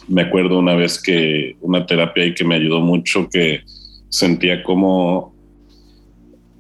[0.08, 3.64] me acuerdo una vez que una terapia ahí que me ayudó mucho, que
[4.10, 5.36] sentía como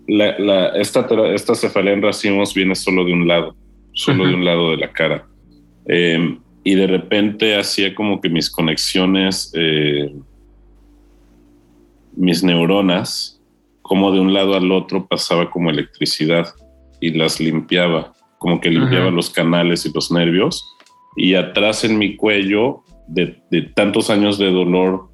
[0.07, 3.55] la, esta, esta cefalea en racimos viene solo de un lado,
[3.93, 5.27] solo de un lado de la cara.
[5.87, 10.11] Em, y de repente hacía como que mis conexiones, eh,
[12.15, 13.39] mis neuronas,
[13.83, 16.47] como de un lado al otro pasaba como electricidad
[16.99, 20.67] y las limpiaba, como que limpiaba los canales y los nervios.
[21.15, 23.37] Y atrás en mi cuello de,
[23.75, 25.07] tantos años de dolor,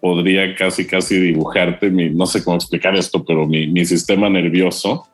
[0.00, 5.06] podría casi, casi dibujarte, mi, no sé cómo explicar esto, pero mi, sistema nervioso,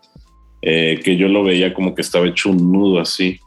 [0.62, 3.40] eh, que yo lo veía como que estaba hecho un nudo así.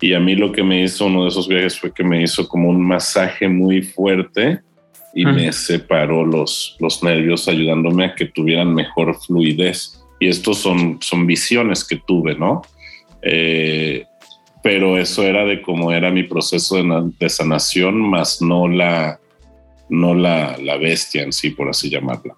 [0.00, 2.48] Y a mí lo que me hizo uno de esos viajes fue que me hizo
[2.48, 4.60] como un masaje muy fuerte
[5.14, 10.02] y me separó los, los nervios ayudándome a que tuvieran mejor fluidez.
[10.20, 12.62] Y estos son, son visiones que tuve, ¿no?
[13.22, 14.04] Eh,
[14.62, 19.18] pero eso era de cómo era mi proceso de, sanación, más no la,
[19.88, 22.36] no la, la, bestia en sí, por así llamarla.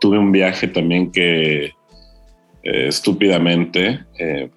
[0.00, 1.72] Tuve un viaje también que eh,
[2.62, 4.50] estúpidamente, eh,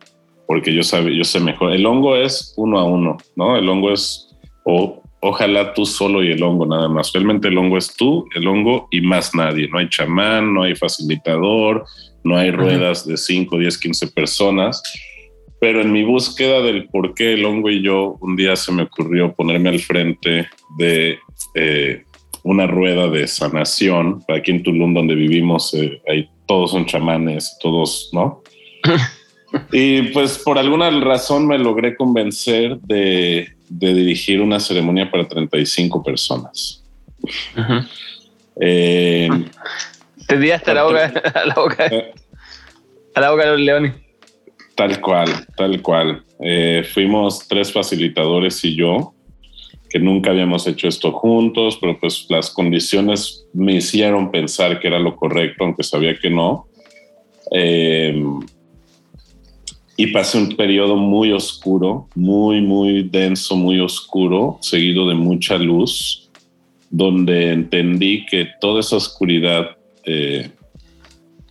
[0.52, 3.56] porque yo, sabe, yo sé mejor, el hongo es uno a uno, ¿no?
[3.56, 4.36] El hongo es,
[4.66, 7.14] o ojalá tú solo y el hongo nada más.
[7.14, 9.70] Realmente el hongo es tú, el hongo y más nadie.
[9.70, 11.86] No hay chamán, no hay facilitador,
[12.26, 14.84] no hay ruedas de 5, 10, 15 personas
[15.62, 18.82] pero en mi búsqueda del por qué el hongo y yo, un día se me
[18.82, 21.20] ocurrió ponerme al frente de
[21.54, 22.04] eh,
[22.44, 24.22] una rueda de sanación.
[24.28, 28.42] Aquí en Tulum, donde vivimos, eh, ahí todos son chamanes, todos, ¿no?
[29.72, 36.84] Y pues por alguna razón me logré convencer de, dirigir una ceremonia para 35 personas.
[38.60, 39.30] Eh,
[40.28, 41.92] Te di hasta la boca, a la boca,
[43.16, 43.94] a la boca de los leones.
[44.76, 46.24] Tal cual, tal cual.
[46.40, 49.14] Eh, fuimos tres facilitadores y yo,
[49.90, 55.00] que nunca habíamos hecho esto juntos, pero pues las condiciones me hicieron pensar que era
[55.00, 56.68] lo correcto, aunque sabía que no.
[57.52, 58.24] Eh,
[60.02, 66.28] y pasé un periodo muy oscuro, muy, muy denso, muy oscuro, seguido de mucha luz,
[66.90, 70.50] donde entendí que toda esa oscuridad eh,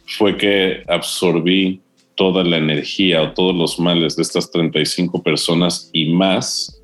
[0.04, 1.80] fue que absorbí
[2.16, 6.82] toda la energía o todos los males de estas 35 personas y más,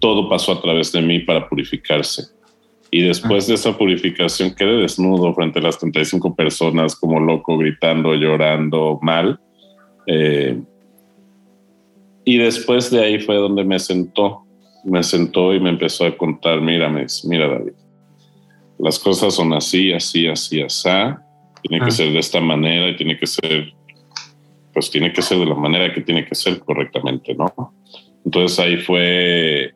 [0.00, 2.24] todo pasó a través de mí para purificarse.
[2.90, 8.14] Y después de esa purificación quedé desnudo frente a las 35 personas como loco, gritando,
[8.14, 9.40] llorando, mal.
[10.08, 10.58] Eh,
[12.24, 14.44] y después de ahí fue donde me sentó,
[14.84, 16.88] me sentó y me empezó a contar, mira,
[17.24, 17.72] mira David,
[18.78, 20.88] las cosas son así, así, así, así,
[21.62, 23.72] tiene que ser de esta manera y tiene que ser,
[24.72, 27.74] pues tiene que ser de la manera que tiene que ser correctamente, ¿no?
[28.24, 29.74] Entonces ahí fue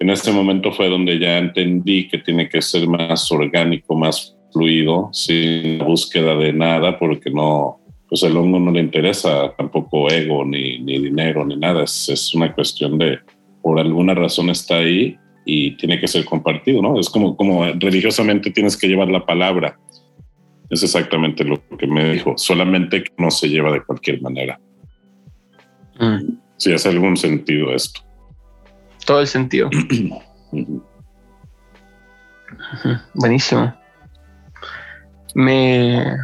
[0.00, 5.08] en este momento fue donde ya entendí que tiene que ser más orgánico, más fluido,
[5.12, 7.80] sin búsqueda de nada, porque no,
[8.14, 11.82] pues el hongo no le interesa tampoco ego, ni, ni dinero, ni nada.
[11.82, 13.18] Es, es, una cuestión de,
[13.60, 17.00] por alguna razón está ahí y tiene que ser compartido, ¿no?
[17.00, 19.80] Es como, como religiosamente tienes que llevar la palabra.
[20.70, 24.60] Es exactamente lo que me dijo, solamente que no se lleva de cualquier manera.
[25.98, 26.38] Mm.
[26.56, 28.00] Si hace algún sentido esto.
[29.04, 29.70] Todo el sentido.
[33.14, 33.74] Buenísimo.
[35.34, 36.16] Me,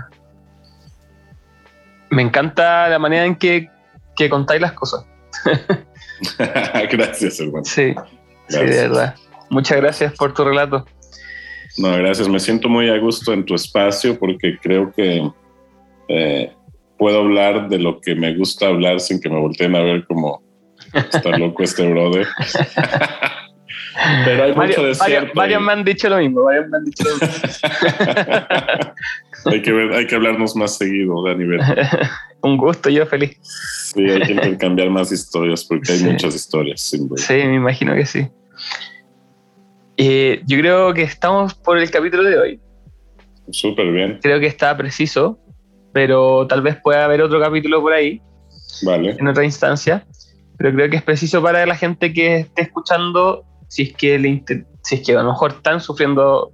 [2.11, 3.69] me encanta la manera en que,
[4.17, 5.07] que contáis las cosas.
[6.91, 7.65] gracias, hermano.
[7.65, 7.95] Sí,
[8.49, 9.15] sí, de verdad.
[9.49, 10.87] Muchas gracias por tu relato.
[11.79, 12.29] No, gracias.
[12.29, 15.31] Me siento muy a gusto en tu espacio porque creo que
[16.09, 16.53] eh,
[16.99, 20.43] puedo hablar de lo que me gusta hablar sin que me volteen a ver como
[20.93, 22.27] Está loco este brother.
[24.25, 25.33] Pero hay mucho de cierto.
[25.35, 26.45] Varios, me han dicho lo mismo.
[26.45, 27.29] Varios me han dicho lo mismo.
[29.45, 31.45] hay, que ver, hay que hablarnos más seguido, Dani.
[32.43, 33.39] Un gusto, yo feliz.
[33.43, 36.81] Sí, hay que intercambiar más historias porque hay muchas historias.
[36.81, 38.29] sí, me imagino que sí.
[39.97, 42.61] Eh, yo creo que estamos por el capítulo de hoy.
[43.51, 44.19] Súper bien.
[44.23, 45.39] Creo que está preciso,
[45.93, 48.23] pero tal vez pueda haber otro capítulo por ahí.
[48.83, 49.17] Vale.
[49.19, 50.07] En otra instancia
[50.61, 54.45] pero creo que es preciso para la gente que esté escuchando, si es que, le
[54.83, 56.53] si es que a lo mejor están sufriendo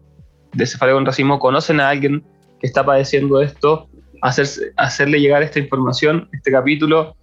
[0.52, 2.24] de cefalea con racismo, conocen a alguien
[2.66, 3.88] está padeciendo esto,
[4.22, 4.46] hacer,
[4.76, 7.16] hacerle llegar esta información, este capítulo,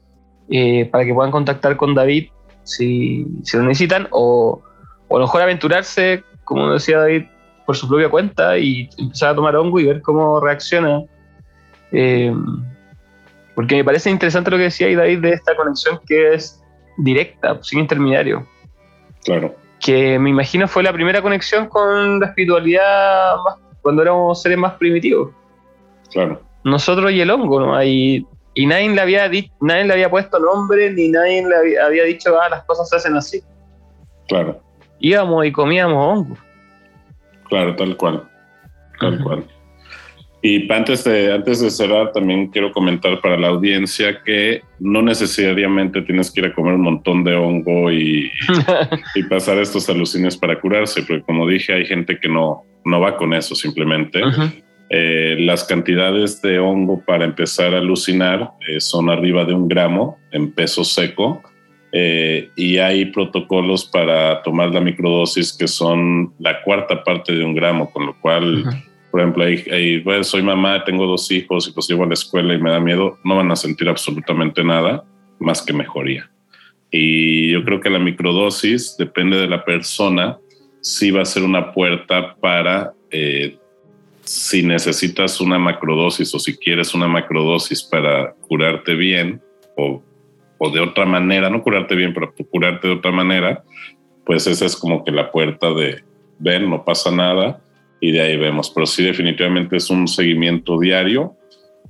[0.50, 2.30] eh, para que puedan contactar con David
[2.64, 4.62] si, si lo necesitan, o,
[5.08, 7.26] o, a lo mejor aventurarse, como decía David,
[7.66, 11.04] por su propia cuenta y empezar a tomar hongo y ver cómo reacciona.
[11.92, 12.34] Eh,
[13.56, 16.62] porque me parece interesante lo que decía David de esta conexión que es
[16.98, 18.48] directa, sin intermediario.
[19.24, 19.56] Claro.
[19.80, 23.36] Que me imagino fue la primera conexión con la espiritualidad
[23.84, 25.32] cuando éramos seres más primitivos.
[26.12, 26.42] Claro.
[26.64, 27.84] Nosotros y el hongo, ¿no?
[27.84, 29.30] Y, y nadie, le había
[29.62, 33.16] nadie le había puesto nombre, ni nadie le había, dicho, ah, las cosas se hacen
[33.16, 33.44] así.
[34.28, 34.62] Claro.
[35.00, 36.38] Íbamos y comíamos hongo.
[37.50, 38.24] Claro, tal cual.
[39.00, 39.46] Tal cual.
[40.42, 46.02] Y antes de, antes de cerrar, también quiero comentar para la audiencia que no necesariamente
[46.02, 48.30] tienes que ir a comer un montón de hongo y,
[49.16, 53.18] y pasar estos alucines para curarse, porque como dije, hay gente que no, no va
[53.18, 54.22] con eso simplemente.
[54.90, 60.20] Eh, las cantidades de hongo para empezar a alucinar eh, son arriba de un gramo
[60.32, 61.42] en peso seco.
[61.92, 67.54] Eh, y hay protocolos para tomar la microdosis que son la cuarta parte de un
[67.54, 68.64] gramo, con lo cual
[69.14, 72.58] por ejemplo, ahí, soy mamá, tengo dos hijos y pues llevo a la escuela y
[72.58, 75.06] me da miedo, no van a sentir absolutamente nada
[75.38, 76.32] más que mejoría.
[76.90, 80.40] Y yo creo que la microdosis, depende de la persona,
[80.84, 83.58] sí va a ser una puerta para eh,
[84.22, 89.42] si necesitas una macrodosis o si quieres una macrodosis para curarte bien
[89.78, 90.04] o,
[90.58, 93.64] o de otra manera, no curarte bien, pero curarte de otra manera,
[94.26, 96.04] pues esa es como que la puerta de,
[96.40, 97.62] ven, no pasa nada,
[98.02, 98.70] y de ahí vemos.
[98.70, 101.36] Pero sí, definitivamente es un seguimiento diario.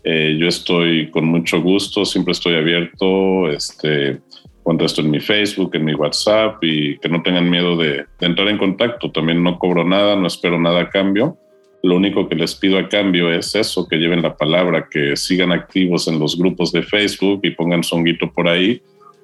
[0.03, 4.20] Eh, yo estoy con mucho gusto, siempre estoy abierto, este,
[4.64, 8.57] contesto en mi Facebook, en mi WhatsApp y que no tengan miedo de, entrar en
[8.57, 9.11] contacto.
[9.11, 11.38] También no cobro nada, no espero nada a cambio.
[11.84, 15.52] Lo único que les pido a cambio es eso, que lleven la palabra, que sigan
[15.52, 18.81] activos en los grupos de Facebook y pongan su honguito por ahí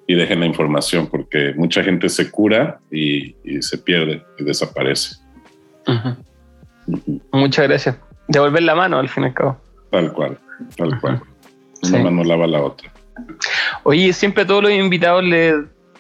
[0.08, 5.18] y dejen la información, porque mucha gente se cura y, se pierde y desaparece.
[7.32, 7.98] Muchas gracias.
[8.28, 9.58] Devolver la mano, al fin y al cabo.
[9.92, 10.38] Tal cual,
[10.76, 11.22] tal cual.
[11.84, 12.92] Una mano lava la otra.
[13.84, 15.56] Oye, siempre a todos los invitados les,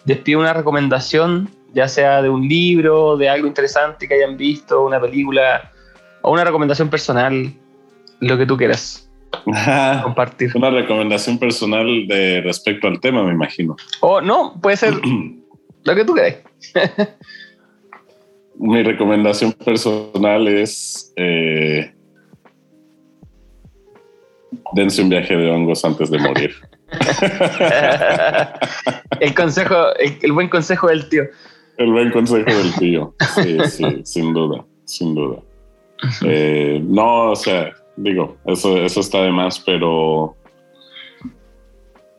[0.05, 4.85] les pido una recomendación, ya sea de un libro, de algo interesante que hayan visto,
[4.85, 5.71] una película
[6.21, 7.51] o una recomendación personal,
[8.19, 9.09] lo que tú quieras
[10.03, 10.51] compartir.
[10.55, 13.75] Una recomendación personal de respecto al tema, me imagino.
[14.01, 14.93] O no, puede ser
[15.83, 16.37] lo que tú quieras.
[18.55, 21.93] Mi recomendación personal es eh,
[24.73, 26.53] dense un viaje de hongos antes de morir.
[29.19, 31.23] el consejo, el, buen consejo del tío.
[31.77, 33.13] El buen consejo del tío.
[33.35, 35.39] Sí, sí, sin duda, sin duda.
[36.25, 40.35] Eh, no, o sea, digo, eso, eso está de más, pero.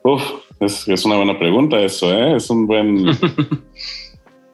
[0.03, 0.23] Uf,
[0.61, 2.37] es, una buena pregunta eso, ¿eh?
[2.37, 3.07] Es un buen.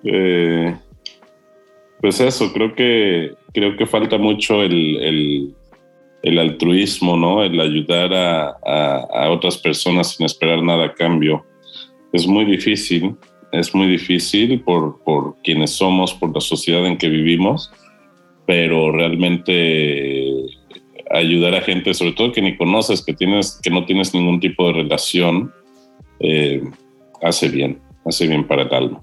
[0.09, 0.72] Eh,
[2.01, 5.52] pues eso, creo que creo que falta mucho el,
[6.22, 7.43] altruismo, ¿no?
[7.43, 11.44] El ayudar a, otras personas sin esperar nada a cambio.
[12.12, 13.16] Es muy difícil,
[13.52, 17.70] es muy difícil por, por quienes somos, por la sociedad en que vivimos
[18.47, 20.32] pero realmente
[21.10, 24.68] ayudar a gente, sobre todo que ni conoces, que, tienes, que no tienes ningún tipo
[24.68, 25.52] de relación,
[26.20, 26.62] eh,
[27.22, 29.02] hace bien, hace bien para el alma.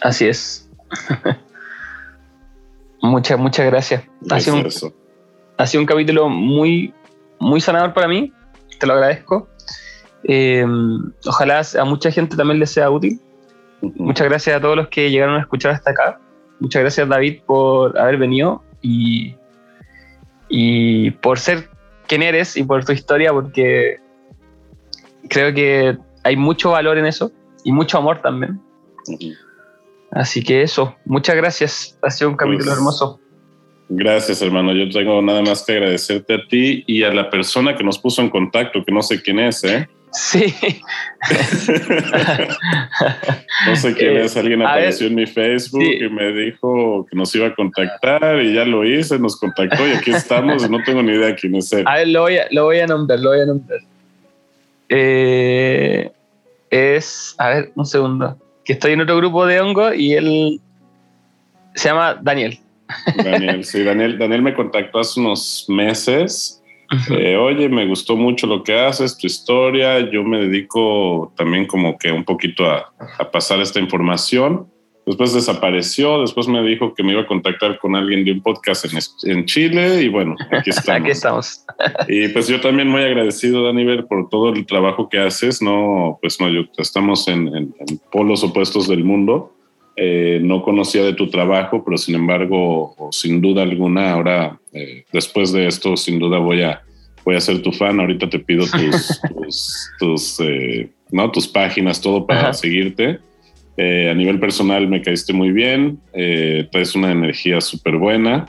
[0.00, 0.70] Así es.
[3.02, 4.04] muchas, muchas gracias.
[4.30, 4.68] Ha sido, un,
[5.56, 6.94] ha sido, un, capítulo muy,
[7.38, 8.32] muy sanador para mí.
[8.78, 9.48] Te lo agradezco.
[10.24, 10.66] Eh,
[11.26, 13.20] ojalá a mucha gente también le sea útil.
[13.80, 16.20] Muchas gracias a todos los que llegaron a escuchar hasta acá.
[16.60, 19.36] Muchas gracias David por haber venido y,
[20.48, 21.68] y por ser
[22.06, 24.00] quien eres y por tu historia, porque
[25.28, 27.30] creo que hay mucho valor en eso
[27.62, 28.60] y mucho amor también.
[30.10, 31.98] Así que eso, muchas gracias.
[32.02, 33.20] Ha sido un capítulo pues, hermoso.
[33.90, 34.72] Gracias, hermano.
[34.72, 38.20] Yo tengo nada más que agradecerte a ti y a la persona que nos puso
[38.22, 39.88] en contacto, que no sé quién es, ¿eh?
[40.12, 40.54] Sí.
[43.66, 47.48] no sé quién es, alguien apareció en mi Facebook y me dijo que nos iba
[47.48, 51.12] a contactar y ya lo hice, nos contactó y aquí estamos y no tengo ni
[51.12, 51.84] idea quién es él.
[51.86, 53.80] A ver, lo voy a, lo voy a nombrar, lo voy a nombrar.
[54.88, 56.10] Eh,
[56.70, 58.38] es, a ver, un segundo,
[58.68, 60.60] que estoy en otro grupo de hongo y él
[61.74, 62.60] se llama Daniel.
[63.16, 66.58] Daniel, sí, Daniel, Daniel me contactó hace unos meses
[67.10, 71.98] eh, oye, me gustó mucho lo que haces, tu historia, yo me dedico también como
[71.98, 72.90] que un poquito a,
[73.30, 74.66] pasar esta información.
[75.08, 78.84] Después desapareció, después me dijo que me iba a contactar con alguien de un podcast
[79.24, 81.00] en, Chile y bueno, aquí estamos.
[81.00, 81.64] aquí estamos.
[82.08, 85.62] y pues yo también muy agradecido, Daniel, por todo el trabajo que haces.
[85.62, 87.74] No, pues no, yo, estamos en,
[88.12, 89.54] polos opuestos del mundo.
[89.96, 95.52] Eh, no conocía de tu trabajo, pero sin embargo, sin duda alguna, ahora, eh, después
[95.52, 96.82] de esto, sin duda voy a,
[97.24, 97.98] voy a ser tu fan.
[97.98, 99.22] Ahorita te pido tus,
[99.98, 101.30] tus, eh, ¿no?
[101.30, 103.20] tus páginas, todo para seguirte.
[103.78, 108.48] A nivel personal me caíste muy bien, traes una energía súper buena.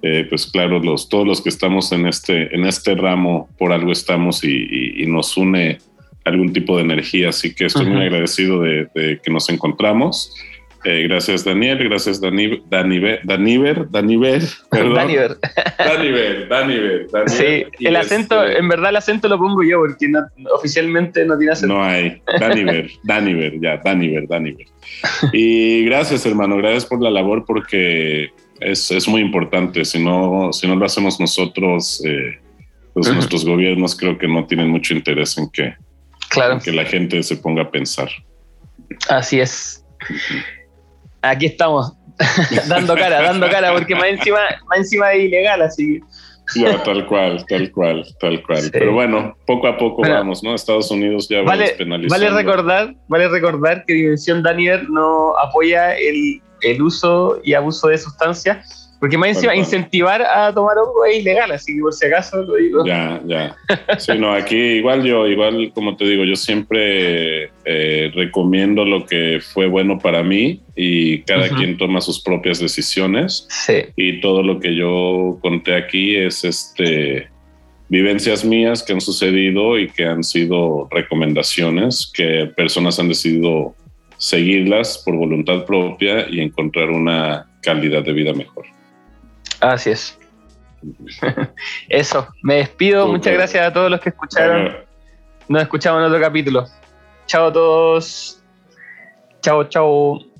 [0.00, 4.42] pues claro, los, todos los que estamos en este, en este ramo, por algo estamos
[4.44, 5.78] y, nos une
[6.24, 7.28] algún tipo de energía.
[7.28, 10.32] Así que estoy muy agradecido de, de que nos encontramos.
[10.84, 11.78] Eh, gracias, Daniel.
[11.88, 13.20] Gracias, Dani, Daniver.
[13.24, 13.88] Daniver.
[13.90, 14.42] Daniver.
[14.70, 15.38] Daniver.
[15.78, 16.48] Daniver.
[16.48, 17.06] Daniver.
[17.26, 20.10] Sí, el acento, en verdad el acento lo pongo yo porque
[20.52, 21.74] oficialmente no tiene acento.
[21.74, 22.20] No hay.
[22.38, 22.90] Daniver.
[23.04, 23.76] Daniver, ya.
[23.76, 24.26] Daniver.
[24.26, 24.66] Daniver.
[25.32, 26.56] Y gracias, hermano.
[26.56, 28.30] Gracias por la labor porque
[28.60, 29.84] es, es muy importante.
[29.84, 32.40] Si no, si no lo hacemos nosotros, eh,
[32.92, 35.74] pues nuestros gobiernos creo que no tienen mucho interés en que,
[36.28, 36.58] claro.
[36.58, 38.08] que la gente se ponga a pensar.
[39.08, 39.82] Así es
[41.22, 41.92] aquí estamos,
[42.68, 46.00] dando cara, dando cara, porque más encima, más encima es ilegal, así
[46.54, 48.70] Ya, tal cual, tal cual, tal cual.
[48.72, 50.54] Pero bueno, poco a poco vamos, ¿no?
[50.54, 52.26] Estados Unidos ya vale, despenalizando.
[52.26, 57.98] Vale recordar, vale recordar que Dimensión Daniel no apoya el, el uso y abuso de
[57.98, 62.40] sustancias porque más encima, incentivar a tomar hongo es ilegal, así que por si acaso
[62.44, 62.86] lo digo.
[62.86, 63.56] Ya, ya.
[63.98, 69.40] Sí, no, aquí igual yo, igual como te digo, yo siempre eh, recomiendo lo que
[69.42, 73.48] fue bueno para mí y cada quien toma sus propias decisiones.
[73.50, 73.86] Sí.
[73.96, 77.26] Y todo lo que yo conté aquí es este
[77.88, 83.74] vivencias mías que han sucedido y que han sido recomendaciones que personas han decidido
[84.16, 88.64] seguirlas por voluntad propia y encontrar una calidad de vida mejor.
[89.62, 90.18] Así es.
[91.88, 93.06] Eso, me despido.
[93.06, 94.76] Muchas gracias a todos los que escucharon.
[95.48, 96.66] Nos escuchamos en otro capítulo.
[97.26, 98.42] Chao a todos.
[99.40, 100.31] Chao, chao.